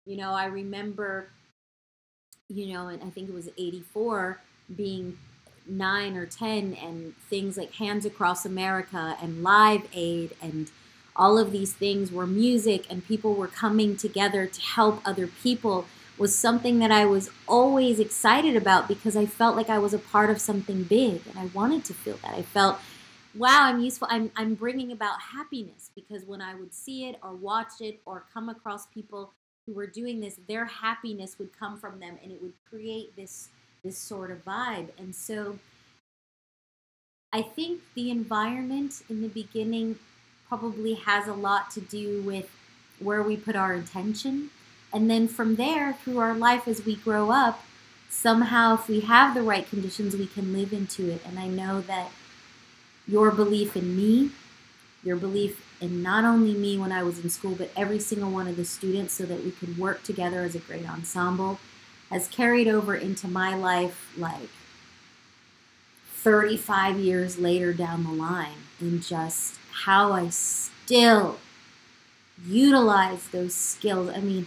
you 0.05 0.17
know 0.17 0.33
i 0.33 0.45
remember 0.45 1.29
you 2.49 2.73
know 2.73 2.89
and 2.89 3.03
i 3.03 3.11
think 3.11 3.29
it 3.29 3.35
was 3.35 3.49
84 3.59 4.41
being 4.75 5.19
9 5.69 6.17
or 6.17 6.27
10 6.27 6.75
and 6.75 7.17
things 7.29 7.57
like 7.57 7.73
hands 7.75 8.05
across 8.05 8.45
america 8.45 9.17
and 9.21 9.43
live 9.43 9.83
aid 9.93 10.35
and 10.41 10.71
all 11.15 11.39
of 11.39 11.51
these 11.51 11.73
things 11.73 12.13
were 12.13 12.27
music 12.27 12.87
and 12.91 13.07
people 13.07 13.35
were 13.35 13.49
coming 13.49 13.97
together 13.97 14.47
to 14.47 14.61
help 14.61 15.01
other 15.05 15.27
people 15.27 15.87
was 16.19 16.37
something 16.37 16.79
that 16.79 16.91
i 16.91 17.05
was 17.05 17.31
always 17.49 17.99
excited 17.99 18.55
about 18.57 18.87
because 18.87 19.17
i 19.17 19.27
felt 19.27 19.57
like 19.57 19.69
i 19.69 19.79
was 19.79 19.93
a 19.93 19.99
part 19.99 20.31
of 20.31 20.41
something 20.41 20.85
big 20.85 21.23
and 21.29 21.39
i 21.39 21.47
wanted 21.47 21.85
to 21.85 21.93
feel 21.93 22.17
that 22.23 22.35
i 22.35 22.43
felt 22.43 22.79
wow, 23.37 23.65
I'm 23.65 23.81
useful. 23.81 24.09
I'm, 24.11 24.31
I'm 24.37 24.55
bringing 24.55 24.93
about 24.93 25.21
happiness 25.21 25.91
because 25.95 26.25
when 26.25 26.41
I 26.41 26.55
would 26.55 26.73
see 26.73 27.09
it 27.09 27.19
or 27.23 27.35
watch 27.35 27.81
it 27.81 28.01
or 28.07 28.25
come 28.33 28.49
across 28.49 28.87
people 28.87 29.33
who 29.67 29.75
were 29.75 29.87
doing 29.87 30.21
this, 30.21 30.39
their 30.49 30.65
happiness 30.65 31.39
would 31.39 31.59
come 31.59 31.79
from 31.79 31.99
them 31.99 32.19
and 32.23 32.33
it 32.33 32.41
would 32.41 32.55
create 32.71 33.15
this 33.17 33.49
this 33.85 33.99
sort 33.99 34.31
of 34.31 34.45
vibe. 34.45 34.89
And 34.99 35.15
so 35.15 35.59
I 37.33 37.43
think 37.43 37.83
the 37.95 38.11
environment 38.11 39.03
in 39.09 39.23
the 39.23 39.29
beginning 39.29 39.99
probably 40.49 40.95
has 40.95 41.29
a 41.29 41.35
lot 41.35 41.71
to 41.73 41.81
do 41.81 42.23
with 42.23 42.51
where 42.99 43.23
we 43.23 43.37
put 43.37 43.55
our 43.55 43.75
intention. 43.75 44.51
And 44.93 45.11
then 45.11 45.29
from 45.29 45.57
there, 45.57 45.93
through 45.93 46.19
our 46.19 46.35
life 46.35 46.67
as 46.67 46.85
we 46.85 46.97
grow 46.97 47.31
up, 47.31 47.65
somehow, 48.09 48.75
if 48.75 48.89
we 48.89 49.01
have 49.01 49.35
the 49.35 49.43
right 49.43 49.69
conditions, 49.69 50.17
we 50.17 50.27
can 50.27 50.53
live 50.53 50.73
into 50.73 51.11
it. 51.11 51.21
And 51.27 51.39
I 51.39 51.49
know 51.49 51.81
that 51.83 52.11
your 53.07 53.31
belief 53.31 53.77
in 53.77 53.97
me, 53.97 54.31
your 55.03 55.17
belief 55.17 55.66
in 55.81 56.03
not 56.03 56.25
only 56.25 56.55
me 56.55 56.79
when 56.79 56.93
I 56.93 57.03
was 57.03 57.19
in 57.19 57.31
school, 57.31 57.55
but 57.55 57.71
every 57.77 57.99
single 57.99 58.31
one 58.31 58.49
of 58.49 58.57
the 58.57 58.65
students 58.65 59.15
so 59.15 59.25
that 59.25 59.45
we 59.45 59.51
could 59.51 59.79
work 59.79 60.03
together 60.03 60.43
as 60.43 60.55
a 60.55 60.59
great 60.59 60.89
ensemble 60.89 61.59
has 62.11 62.29
carried 62.29 62.69
over 62.69 62.95
into 62.95 63.27
my 63.29 63.55
life 63.55 64.13
like 64.17 64.49
35 66.09 66.99
years 66.99 67.39
later 67.39 67.73
down 67.73 68.05
the 68.05 68.11
line 68.11 68.59
and 68.81 69.03
just 69.03 69.57
how 69.85 70.13
I 70.13 70.29
still 70.29 71.39
utilize 72.47 73.29
those 73.29 73.55
skills. 73.55 74.11
I 74.11 74.21
mean, 74.21 74.47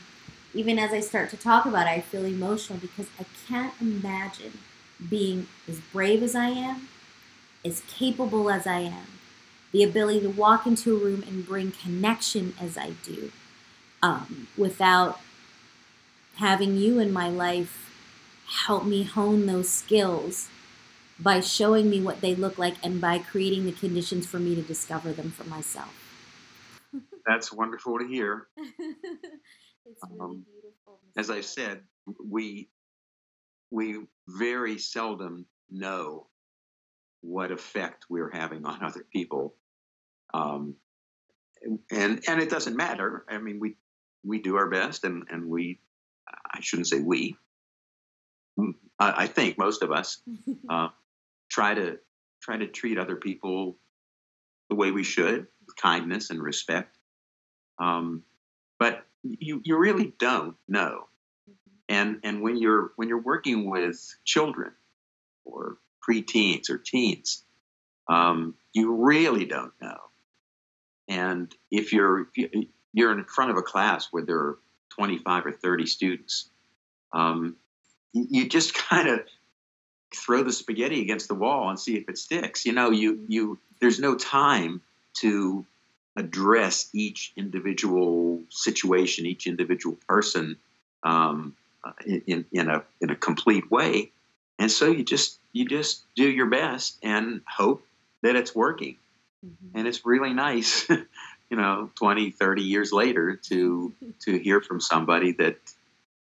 even 0.53 0.79
as 0.79 0.91
I 0.91 0.99
start 0.99 1.29
to 1.31 1.37
talk 1.37 1.65
about 1.65 1.87
it, 1.87 1.91
I 1.91 2.01
feel 2.01 2.25
emotional 2.25 2.79
because 2.79 3.07
I 3.19 3.25
can't 3.47 3.73
imagine 3.79 4.59
being 5.09 5.47
as 5.67 5.79
brave 5.91 6.23
as 6.23 6.35
I 6.35 6.49
am 6.49 6.87
as 7.63 7.81
capable 7.87 8.49
as 8.49 8.65
I 8.65 8.79
am, 8.79 9.05
the 9.71 9.83
ability 9.83 10.21
to 10.21 10.29
walk 10.29 10.65
into 10.65 10.95
a 10.95 10.99
room 10.99 11.23
and 11.23 11.45
bring 11.45 11.71
connection 11.71 12.53
as 12.59 12.77
I 12.77 12.91
do, 13.03 13.31
um, 14.01 14.47
without 14.57 15.19
having 16.35 16.77
you 16.77 16.99
in 16.99 17.11
my 17.11 17.29
life 17.29 17.85
help 18.65 18.85
me 18.85 19.03
hone 19.03 19.45
those 19.45 19.69
skills 19.69 20.47
by 21.19 21.39
showing 21.39 21.89
me 21.89 22.01
what 22.01 22.21
they 22.21 22.33
look 22.33 22.57
like 22.57 22.75
and 22.81 23.01
by 23.01 23.19
creating 23.19 23.65
the 23.65 23.71
conditions 23.71 24.25
for 24.25 24.39
me 24.39 24.55
to 24.55 24.61
discover 24.61 25.11
them 25.11 25.31
for 25.31 25.43
myself. 25.43 25.93
That's 27.25 27.51
wonderful 27.51 27.99
to 27.99 28.07
hear. 28.07 28.47
it's 28.57 30.03
really 30.09 30.19
um, 30.21 30.45
beautiful. 30.45 30.99
As 31.17 31.29
I 31.29 31.41
said, 31.41 31.81
we 32.23 32.69
we 33.71 34.07
very 34.27 34.79
seldom 34.79 35.45
know 35.69 36.27
what 37.21 37.51
effect 37.51 38.05
we're 38.09 38.31
having 38.31 38.65
on 38.65 38.83
other 38.83 39.05
people. 39.11 39.55
Um, 40.33 40.75
and 41.91 42.23
and 42.27 42.41
it 42.41 42.49
doesn't 42.49 42.77
matter. 42.77 43.25
I 43.29 43.37
mean, 43.37 43.59
we 43.59 43.75
we 44.23 44.41
do 44.41 44.55
our 44.55 44.69
best, 44.69 45.03
and 45.03 45.25
and 45.29 45.49
we 45.49 45.79
I 46.51 46.61
shouldn't 46.61 46.87
say 46.87 46.99
we. 46.99 47.35
I, 48.57 49.23
I 49.23 49.27
think 49.27 49.57
most 49.57 49.81
of 49.81 49.91
us 49.91 50.21
uh, 50.69 50.89
try 51.49 51.73
to 51.73 51.99
try 52.41 52.57
to 52.57 52.67
treat 52.67 52.97
other 52.97 53.15
people 53.15 53.77
the 54.69 54.75
way 54.75 54.91
we 54.91 55.03
should, 55.03 55.47
with 55.65 55.75
kindness 55.75 56.29
and 56.29 56.41
respect. 56.41 56.97
Um, 57.79 58.23
but 58.77 59.05
you 59.23 59.61
you 59.63 59.77
really 59.77 60.13
don't 60.19 60.55
know. 60.67 61.07
Mm-hmm. 61.49 61.53
And 61.89 62.19
and 62.23 62.41
when 62.41 62.57
you're 62.57 62.91
when 62.95 63.09
you're 63.09 63.21
working 63.21 63.69
with 63.69 63.99
children 64.23 64.71
or 65.43 65.77
preteens 66.09 66.69
or 66.69 66.77
teens. 66.77 67.43
Um, 68.07 68.55
you 68.73 69.05
really 69.05 69.45
don't 69.45 69.73
know. 69.81 69.97
And 71.07 71.53
if 71.71 71.93
you're 71.93 72.27
if 72.35 72.67
you're 72.93 73.11
in 73.11 73.23
front 73.25 73.51
of 73.51 73.57
a 73.57 73.61
class 73.61 74.07
where 74.11 74.23
there 74.23 74.37
are 74.37 74.57
25 74.91 75.45
or 75.47 75.51
30 75.51 75.85
students, 75.85 76.49
um, 77.13 77.55
you 78.13 78.47
just 78.47 78.73
kind 78.89 79.07
of 79.07 79.21
throw 80.15 80.43
the 80.43 80.51
spaghetti 80.51 81.01
against 81.01 81.27
the 81.27 81.35
wall 81.35 81.69
and 81.69 81.79
see 81.79 81.97
if 81.97 82.09
it 82.09 82.17
sticks. 82.17 82.65
You 82.65 82.73
know, 82.73 82.91
you 82.91 83.25
you 83.27 83.59
there's 83.79 83.99
no 83.99 84.15
time 84.15 84.81
to 85.21 85.65
address 86.15 86.89
each 86.93 87.31
individual 87.37 88.41
situation, 88.49 89.25
each 89.25 89.47
individual 89.47 89.97
person 90.07 90.57
um, 91.03 91.55
in, 92.05 92.45
in 92.51 92.69
a 92.69 92.83
in 93.01 93.09
a 93.09 93.15
complete 93.15 93.69
way, 93.71 94.11
and 94.57 94.71
so 94.71 94.87
you 94.87 95.03
just 95.03 95.38
you 95.53 95.65
just 95.65 96.03
do 96.15 96.29
your 96.29 96.47
best 96.47 96.97
and 97.03 97.41
hope 97.47 97.85
that 98.21 98.35
it's 98.35 98.53
working. 98.53 98.97
Mm-hmm. 99.45 99.77
And 99.77 99.87
it's 99.87 100.05
really 100.05 100.33
nice, 100.33 100.87
you 100.89 101.57
know, 101.57 101.89
20, 101.95 102.31
30 102.31 102.61
years 102.61 102.91
later 102.91 103.35
to 103.49 103.93
to 104.25 104.37
hear 104.37 104.61
from 104.61 104.81
somebody 104.81 105.33
that 105.33 105.57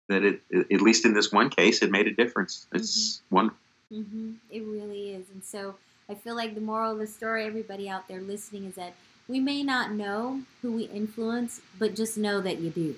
that 0.09 0.25
it, 0.25 0.41
at 0.53 0.81
least 0.81 1.05
in 1.05 1.15
this 1.15 1.31
one 1.31 1.51
case, 1.51 1.83
it 1.83 1.91
made 1.91 2.09
a 2.09 2.13
difference. 2.13 2.67
It's 2.73 3.19
mm-hmm. 3.19 3.35
wonderful. 3.35 3.59
Mm-hmm. 3.93 4.33
It 4.51 4.63
really 4.65 5.13
is. 5.13 5.27
And 5.33 5.43
so 5.43 5.77
I 6.09 6.15
feel 6.15 6.35
like 6.35 6.55
the 6.55 6.61
moral 6.61 6.93
of 6.93 6.99
the 6.99 7.07
story, 7.07 7.45
everybody 7.45 7.89
out 7.89 8.09
there 8.09 8.21
listening, 8.21 8.65
is 8.65 8.75
that 8.75 8.95
we 9.29 9.39
may 9.39 9.63
not 9.63 9.93
know 9.93 10.43
who 10.61 10.73
we 10.73 10.85
influence, 10.85 11.61
but 11.79 11.95
just 11.95 12.19
know 12.19 12.41
that 12.41 12.59
you 12.59 12.71
do. 12.71 12.97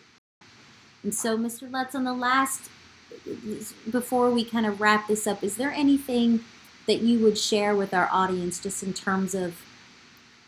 And 1.02 1.14
so, 1.14 1.36
Mr. 1.36 1.70
Lutz, 1.70 1.94
on 1.94 2.04
the 2.04 2.14
last, 2.14 2.70
before 3.90 4.30
we 4.30 4.44
kind 4.44 4.66
of 4.66 4.80
wrap 4.80 5.08
this 5.08 5.26
up, 5.26 5.42
is 5.42 5.56
there 5.56 5.70
anything 5.70 6.40
that 6.86 7.00
you 7.00 7.18
would 7.20 7.38
share 7.38 7.74
with 7.74 7.94
our 7.94 8.08
audience 8.12 8.58
just 8.60 8.82
in 8.82 8.92
terms 8.92 9.34
of 9.34 9.60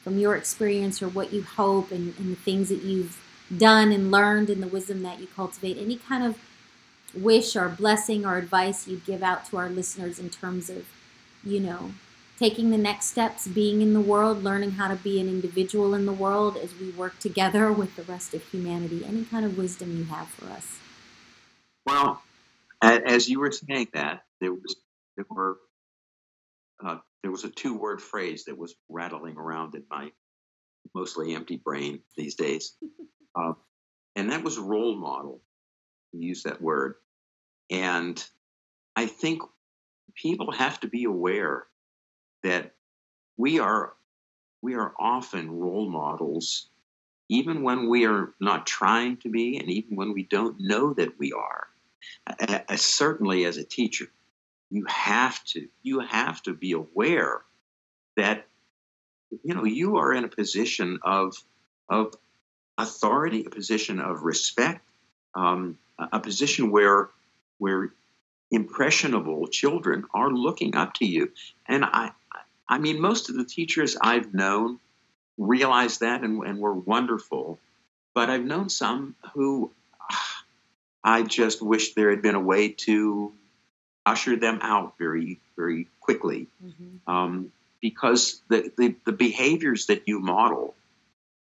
from 0.03 0.19
your 0.19 0.37
experience 0.37 1.01
or 1.01 1.09
what 1.09 1.33
you 1.33 1.43
hope 1.43 1.91
and, 1.91 2.15
and 2.19 2.33
the 2.33 2.41
things 2.41 2.69
that 2.69 2.83
you've 2.83 3.21
done 3.57 3.93
and 3.93 4.11
learned 4.11 4.51
and 4.51 4.63
the 4.63 4.69
wisdom 4.69 5.03
that 5.03 5.21
you 5.21 5.27
cultivate? 5.27 5.79
Any 5.79 5.97
kind 5.97 6.25
of 6.25 6.39
wish 7.15 7.57
or 7.57 7.69
blessing 7.69 8.27
or 8.27 8.37
advice 8.37 8.89
you'd 8.89 9.05
give 9.05 9.23
out 9.23 9.47
to 9.47 9.57
our 9.57 9.69
listeners 9.69 10.19
in 10.19 10.31
terms 10.31 10.69
of, 10.69 10.87
you 11.45 11.61
know, 11.61 11.93
taking 12.39 12.71
the 12.71 12.79
next 12.79 13.07
steps, 13.07 13.47
being 13.47 13.81
in 13.81 13.95
the 13.95 14.01
world, 14.01 14.43
learning 14.43 14.73
how 14.73 14.89
to 14.89 14.97
be 14.97 15.21
an 15.21 15.29
individual 15.29 15.95
in 15.95 16.05
the 16.05 16.13
world 16.13 16.57
as 16.57 16.75
we 16.79 16.91
work 16.91 17.19
together 17.19 17.73
with 17.81 17.95
the 17.97 18.03
rest 18.03 18.35
of 18.35 18.43
humanity? 18.45 19.05
Any 19.07 19.25
kind 19.25 19.45
of 19.45 19.57
wisdom 19.57 19.97
you 19.97 20.05
have 20.05 20.29
for 20.29 20.47
us? 20.47 20.79
Well, 21.87 22.24
as 23.07 23.29
you 23.29 23.41
were 23.41 23.53
saying 23.53 23.89
that, 23.95 24.23
there 24.41 24.53
was 24.53 24.77
there 25.17 25.27
were 25.31 25.59
uh, 26.85 26.99
there 27.23 27.33
was 27.33 27.45
a 27.45 27.51
two 27.51 27.77
word 27.79 28.03
phrase 28.03 28.45
that 28.47 28.59
was 28.59 28.75
rattling 28.89 29.37
around 29.39 29.75
in 29.75 29.85
my 29.91 30.13
mostly 30.95 31.35
empty 31.35 31.57
brain 31.57 32.01
these 32.17 32.37
days, 32.37 32.77
uh, 33.37 33.55
and 34.17 34.31
that 34.33 34.45
was 34.45 34.59
role 34.59 34.97
model. 34.97 35.43
Use 36.13 36.45
that 36.45 36.63
word, 36.63 36.97
and 37.71 38.25
I 38.97 39.07
think 39.07 39.43
people 40.17 40.53
have 40.53 40.81
to 40.81 40.89
be 40.89 41.05
aware 41.05 41.67
that 42.45 42.73
we 43.39 43.61
are 43.61 43.95
we 44.63 44.75
are 44.77 44.95
often 44.99 45.51
role 45.51 45.89
models 45.91 46.69
even 47.31 47.63
when 47.63 47.89
we 47.89 48.07
are 48.07 48.35
not 48.41 48.67
trying 48.67 49.17
to 49.19 49.31
be 49.31 49.59
and 49.59 49.71
even 49.71 49.97
when 49.97 50.15
we 50.15 50.25
don't 50.25 50.57
know 50.61 50.95
that 50.95 51.19
we 51.19 51.33
are 51.33 51.69
uh, 52.27 52.77
certainly 52.77 53.45
as 53.45 53.57
a 53.57 53.65
teacher 53.65 54.07
you 54.71 54.85
have 54.87 55.43
to 55.45 55.69
you 55.83 56.01
have 56.01 56.43
to 56.43 56.55
be 56.55 56.73
aware 56.73 57.43
that 58.17 58.47
you 59.43 59.55
know 59.55 59.65
you 59.65 59.97
are 59.97 60.13
in 60.13 60.25
a 60.25 60.29
position 60.29 60.99
of 61.03 61.37
of 61.89 62.15
authority 62.79 63.45
a 63.47 63.51
position 63.51 64.01
of 64.01 64.23
respect 64.23 64.85
um, 65.35 65.79
a 65.99 66.21
position 66.21 66.71
where 66.71 67.11
where 67.59 67.93
impressionable 68.51 69.47
children 69.49 70.05
are 70.15 70.31
looking 70.31 70.77
up 70.77 70.95
to 70.95 71.07
you. 71.07 71.33
And 71.67 71.85
i 71.85 72.13
I 72.67 72.79
mean, 72.79 72.99
most 72.99 73.29
of 73.29 73.37
the 73.37 73.45
teachers 73.45 73.95
I've 74.01 74.33
known 74.33 74.81
realize 75.37 75.99
that 75.99 76.23
and, 76.23 76.43
and 76.45 76.59
were 76.59 76.73
wonderful, 76.73 77.59
but 78.15 78.31
I've 78.31 78.45
known 78.45 78.71
some 78.71 79.17
who 79.35 79.71
I 81.05 81.23
just 81.23 81.61
wish 81.61 81.93
there 81.95 82.11
had 82.11 82.23
been 82.23 82.35
a 82.35 82.41
way 82.41 82.71
to 82.71 83.33
usher 84.07 84.37
them 84.37 84.59
out 84.63 84.97
very, 84.99 85.41
very 85.57 85.89
quickly. 86.01 86.49
Mm-hmm. 86.65 87.11
Um, 87.11 87.53
because 87.81 88.41
the, 88.49 88.73
the, 88.79 88.97
the, 89.05 89.13
behaviors 89.13 89.87
that 89.87 90.05
you 90.07 90.19
model 90.19 90.75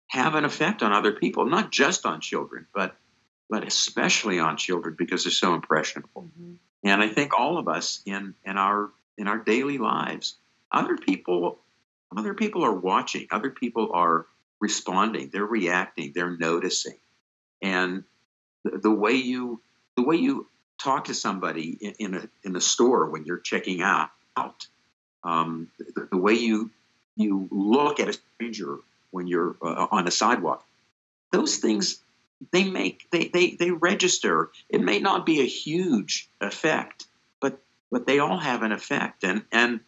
have 0.07 0.37
an 0.37 0.45
effect 0.45 0.83
on 0.83 0.93
other 0.93 1.11
people, 1.11 1.45
not 1.45 1.73
just 1.73 2.07
on 2.07 2.21
children, 2.21 2.67
but 2.73 2.95
but 3.49 3.67
especially 3.67 4.39
on 4.39 4.57
children 4.57 4.95
because 4.97 5.25
they're 5.25 5.33
so 5.33 5.55
impressionable. 5.55 6.23
Mm-hmm. 6.23 6.53
And 6.85 7.03
I 7.03 7.09
think 7.09 7.37
all 7.37 7.59
of 7.59 7.67
us 7.67 8.01
in 8.07 8.35
in 8.45 8.57
our 8.57 8.91
in 9.19 9.27
our 9.29 9.39
daily 9.39 9.79
lives 9.79 10.37
other 10.73 10.97
people 10.97 11.59
other 12.17 12.35
people 12.35 12.65
are 12.65 12.73
watching 12.73 13.27
other 13.31 13.51
people 13.51 13.91
are 13.93 14.27
responding 14.61 15.31
they're 15.33 15.45
reacting 15.45 16.13
they're 16.15 16.37
noticing 16.37 16.97
and 17.63 18.05
the, 18.65 18.91
way 18.91 19.13
you 19.13 19.61
the 19.97 20.03
way 20.03 20.17
you 20.17 20.47
talk 20.79 21.05
to 21.05 21.15
somebody 21.15 21.79
in, 21.81 21.95
in, 21.99 22.15
a 22.15 22.29
in 22.45 22.57
a 22.57 22.61
store 22.61 23.11
when 23.11 23.25
you're 23.25 23.39
checking 23.39 23.83
out 23.83 24.11
out 24.37 24.67
um, 25.25 25.69
the, 25.79 26.09
the, 26.11 26.17
way 26.17 26.35
you 26.35 26.71
you 27.17 27.49
look 27.51 28.01
at 28.01 28.09
a 28.09 28.13
stranger 28.13 28.79
when 29.11 29.27
you're 29.27 29.57
uh, 29.63 29.87
on 29.91 30.07
a 30.07 30.11
sidewalk 30.11 30.65
those 31.33 31.57
things 31.57 32.01
they 32.53 32.65
make 32.65 33.07
they, 33.11 33.29
they 33.29 33.51
they 33.53 33.71
register. 33.71 34.51
It 34.69 34.81
may 34.81 34.99
not 34.99 35.27
be 35.27 35.41
a 35.41 35.47
huge 35.47 36.29
effect 36.41 37.07
but 37.41 37.61
but 37.91 38.07
they 38.07 38.19
all 38.19 38.39
have 38.39 38.63
an 38.63 38.73
effect. 38.73 39.25
And 39.25 39.45
and 39.53 39.81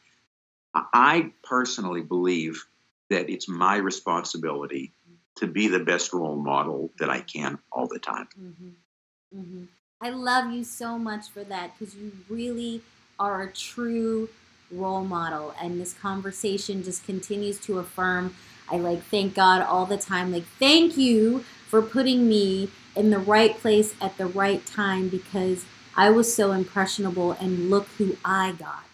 I 0.75 1.33
personally 1.43 2.03
believe 2.03 2.65
that 3.11 3.29
it's 3.31 3.49
my 3.49 3.77
responsibility 3.77 4.93
to 5.37 5.47
be 5.47 5.69
the 5.69 5.81
best 5.81 6.13
role 6.13 6.37
model 6.37 6.91
that 6.99 7.09
I 7.09 7.21
can 7.21 7.59
all 7.71 7.87
the 7.87 7.99
time. 7.99 8.29
Mm-hmm. 8.41 9.39
Mm-hmm. 9.41 9.65
I 10.01 10.11
love 10.11 10.53
you 10.53 10.65
so 10.65 10.99
much 10.99 11.29
for 11.31 11.45
that 11.45 11.79
because 11.79 11.95
you 11.95 12.13
really 12.29 12.83
are 13.19 13.43
a 13.43 13.53
true 13.53 14.29
role 14.71 15.05
model, 15.05 15.55
and 15.61 15.81
this 15.81 15.93
conversation 15.93 16.83
just 16.83 17.05
continues 17.05 17.59
to 17.61 17.79
affirm. 17.79 18.35
I 18.71 18.79
like 18.79 19.03
thank 19.05 19.35
God 19.35 19.63
all 19.63 19.87
the 19.87 19.99
time. 19.99 20.33
Like, 20.33 20.45
thank 20.59 20.97
you 20.97 21.41
for 21.69 21.83
putting 21.83 22.29
me 22.29 22.71
in 22.97 23.11
the 23.11 23.19
right 23.19 23.57
place 23.57 23.95
at 24.01 24.19
the 24.19 24.27
right 24.27 24.65
time 24.67 25.09
because 25.09 25.65
I 25.97 26.11
was 26.11 26.35
so 26.35 26.53
impressionable, 26.53 27.33
and 27.33 27.71
look 27.71 27.87
who 27.99 28.17
I 28.25 28.53
got 28.53 28.85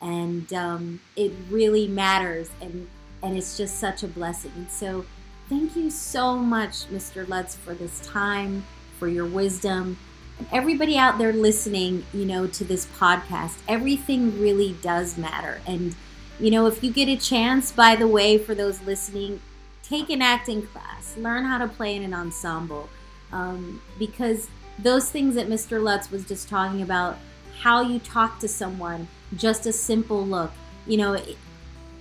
and 0.00 0.52
um, 0.52 1.00
it 1.16 1.32
really 1.50 1.86
matters 1.86 2.50
and 2.60 2.88
and 3.22 3.36
it's 3.36 3.56
just 3.56 3.78
such 3.78 4.02
a 4.02 4.08
blessing 4.08 4.52
and 4.56 4.70
so 4.70 5.04
thank 5.50 5.74
you 5.74 5.90
so 5.90 6.36
much 6.36 6.88
mr 6.90 7.28
lutz 7.28 7.56
for 7.56 7.74
this 7.74 7.98
time 8.06 8.64
for 9.00 9.08
your 9.08 9.26
wisdom. 9.26 9.98
And 10.38 10.46
everybody 10.52 10.96
out 10.96 11.18
there 11.18 11.32
listening 11.32 12.04
you 12.14 12.24
know 12.24 12.46
to 12.46 12.62
this 12.62 12.86
podcast 12.86 13.58
everything 13.66 14.40
really 14.40 14.76
does 14.80 15.18
matter. 15.18 15.60
And 15.66 15.96
you 16.38 16.52
know 16.52 16.66
if 16.68 16.84
you 16.84 16.92
get 16.92 17.08
a 17.08 17.16
chance 17.16 17.72
by 17.72 17.96
the 17.96 18.06
way 18.06 18.38
for 18.38 18.54
those 18.54 18.80
listening 18.82 19.40
take 19.82 20.08
an 20.08 20.22
acting 20.22 20.62
class. 20.68 21.16
Learn 21.16 21.44
how 21.44 21.58
to 21.58 21.66
play 21.66 21.96
in 21.96 22.04
an 22.04 22.14
ensemble. 22.14 22.88
Um, 23.32 23.82
because 23.98 24.48
those 24.78 25.10
things 25.10 25.34
that 25.34 25.48
mr 25.48 25.82
lutz 25.82 26.12
was 26.12 26.24
just 26.24 26.48
talking 26.48 26.80
about 26.80 27.18
how 27.58 27.80
you 27.80 27.98
talk 27.98 28.38
to 28.38 28.46
someone 28.48 29.08
just 29.36 29.66
a 29.66 29.72
simple 29.72 30.24
look. 30.24 30.52
You 30.86 30.98
know, 30.98 31.22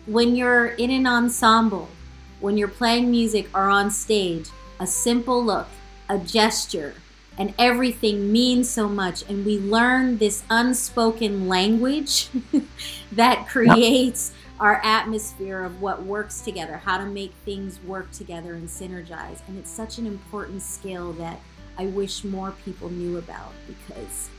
when 0.05 0.35
you're 0.35 0.67
in 0.67 0.91
an 0.91 1.07
ensemble, 1.07 1.89
when 2.39 2.57
you're 2.57 2.67
playing 2.67 3.11
music 3.11 3.47
or 3.53 3.69
on 3.69 3.91
stage, 3.91 4.49
a 4.79 4.87
simple 4.87 5.43
look, 5.43 5.67
a 6.07 6.17
gesture, 6.17 6.95
and 7.37 7.53
everything 7.57 8.31
means 8.31 8.69
so 8.69 8.87
much. 8.87 9.23
And 9.29 9.45
we 9.45 9.59
learn 9.59 10.17
this 10.17 10.43
unspoken 10.49 11.47
language 11.47 12.29
that 13.13 13.47
creates 13.47 14.33
our 14.59 14.81
atmosphere 14.83 15.63
of 15.63 15.81
what 15.81 16.03
works 16.03 16.41
together, 16.41 16.77
how 16.77 16.97
to 16.97 17.05
make 17.05 17.33
things 17.45 17.79
work 17.83 18.11
together 18.11 18.53
and 18.55 18.67
synergize. 18.67 19.39
And 19.47 19.57
it's 19.57 19.71
such 19.71 19.97
an 19.97 20.05
important 20.05 20.61
skill 20.61 21.13
that 21.13 21.39
I 21.77 21.85
wish 21.85 22.25
more 22.25 22.51
people 22.65 22.89
knew 22.89 23.17
about 23.17 23.53
because 23.67 24.29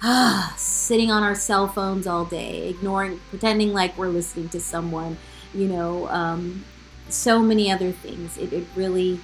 sitting 0.56 1.10
on 1.10 1.22
our 1.22 1.34
cell 1.34 1.68
phones 1.68 2.06
all 2.06 2.24
day, 2.24 2.68
ignoring, 2.68 3.20
pretending 3.30 3.72
like 3.72 3.96
we're 3.98 4.08
listening 4.08 4.48
to 4.50 4.60
someone, 4.60 5.18
you 5.54 5.68
know, 5.68 6.08
um, 6.08 6.64
so 7.08 7.40
many 7.40 7.70
other 7.70 7.92
things. 7.92 8.36
It, 8.38 8.52
it 8.52 8.66
really 8.74 9.20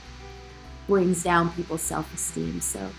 brings 0.86 1.22
down 1.22 1.52
people's 1.52 1.82
self 1.82 2.12
esteem. 2.14 2.60
So, 2.60 2.90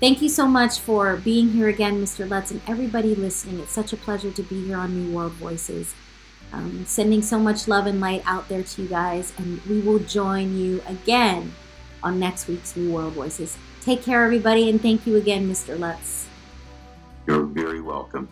thank 0.00 0.22
you 0.22 0.28
so 0.28 0.46
much 0.46 0.78
for 0.78 1.16
being 1.16 1.50
here 1.50 1.68
again, 1.68 2.02
Mr. 2.02 2.28
Lutz, 2.28 2.50
and 2.50 2.60
everybody 2.66 3.14
listening. 3.14 3.60
It's 3.60 3.72
such 3.72 3.92
a 3.92 3.96
pleasure 3.96 4.30
to 4.30 4.42
be 4.42 4.66
here 4.66 4.76
on 4.76 4.94
New 4.94 5.14
World 5.14 5.32
Voices. 5.32 5.94
Um, 6.52 6.84
sending 6.86 7.22
so 7.22 7.38
much 7.38 7.66
love 7.66 7.86
and 7.86 8.00
light 8.00 8.22
out 8.24 8.48
there 8.48 8.62
to 8.62 8.82
you 8.82 8.88
guys, 8.88 9.32
and 9.36 9.60
we 9.66 9.80
will 9.80 9.98
join 9.98 10.56
you 10.56 10.80
again 10.86 11.52
on 12.02 12.20
next 12.20 12.46
week's 12.46 12.76
New 12.76 12.92
World 12.92 13.14
Voices. 13.14 13.58
Take 13.80 14.02
care, 14.02 14.24
everybody, 14.24 14.70
and 14.70 14.80
thank 14.80 15.06
you 15.06 15.16
again, 15.16 15.48
Mr. 15.48 15.78
Lutz. 15.78 16.28
You're 17.26 17.44
very 17.44 17.80
welcome. 17.80 18.28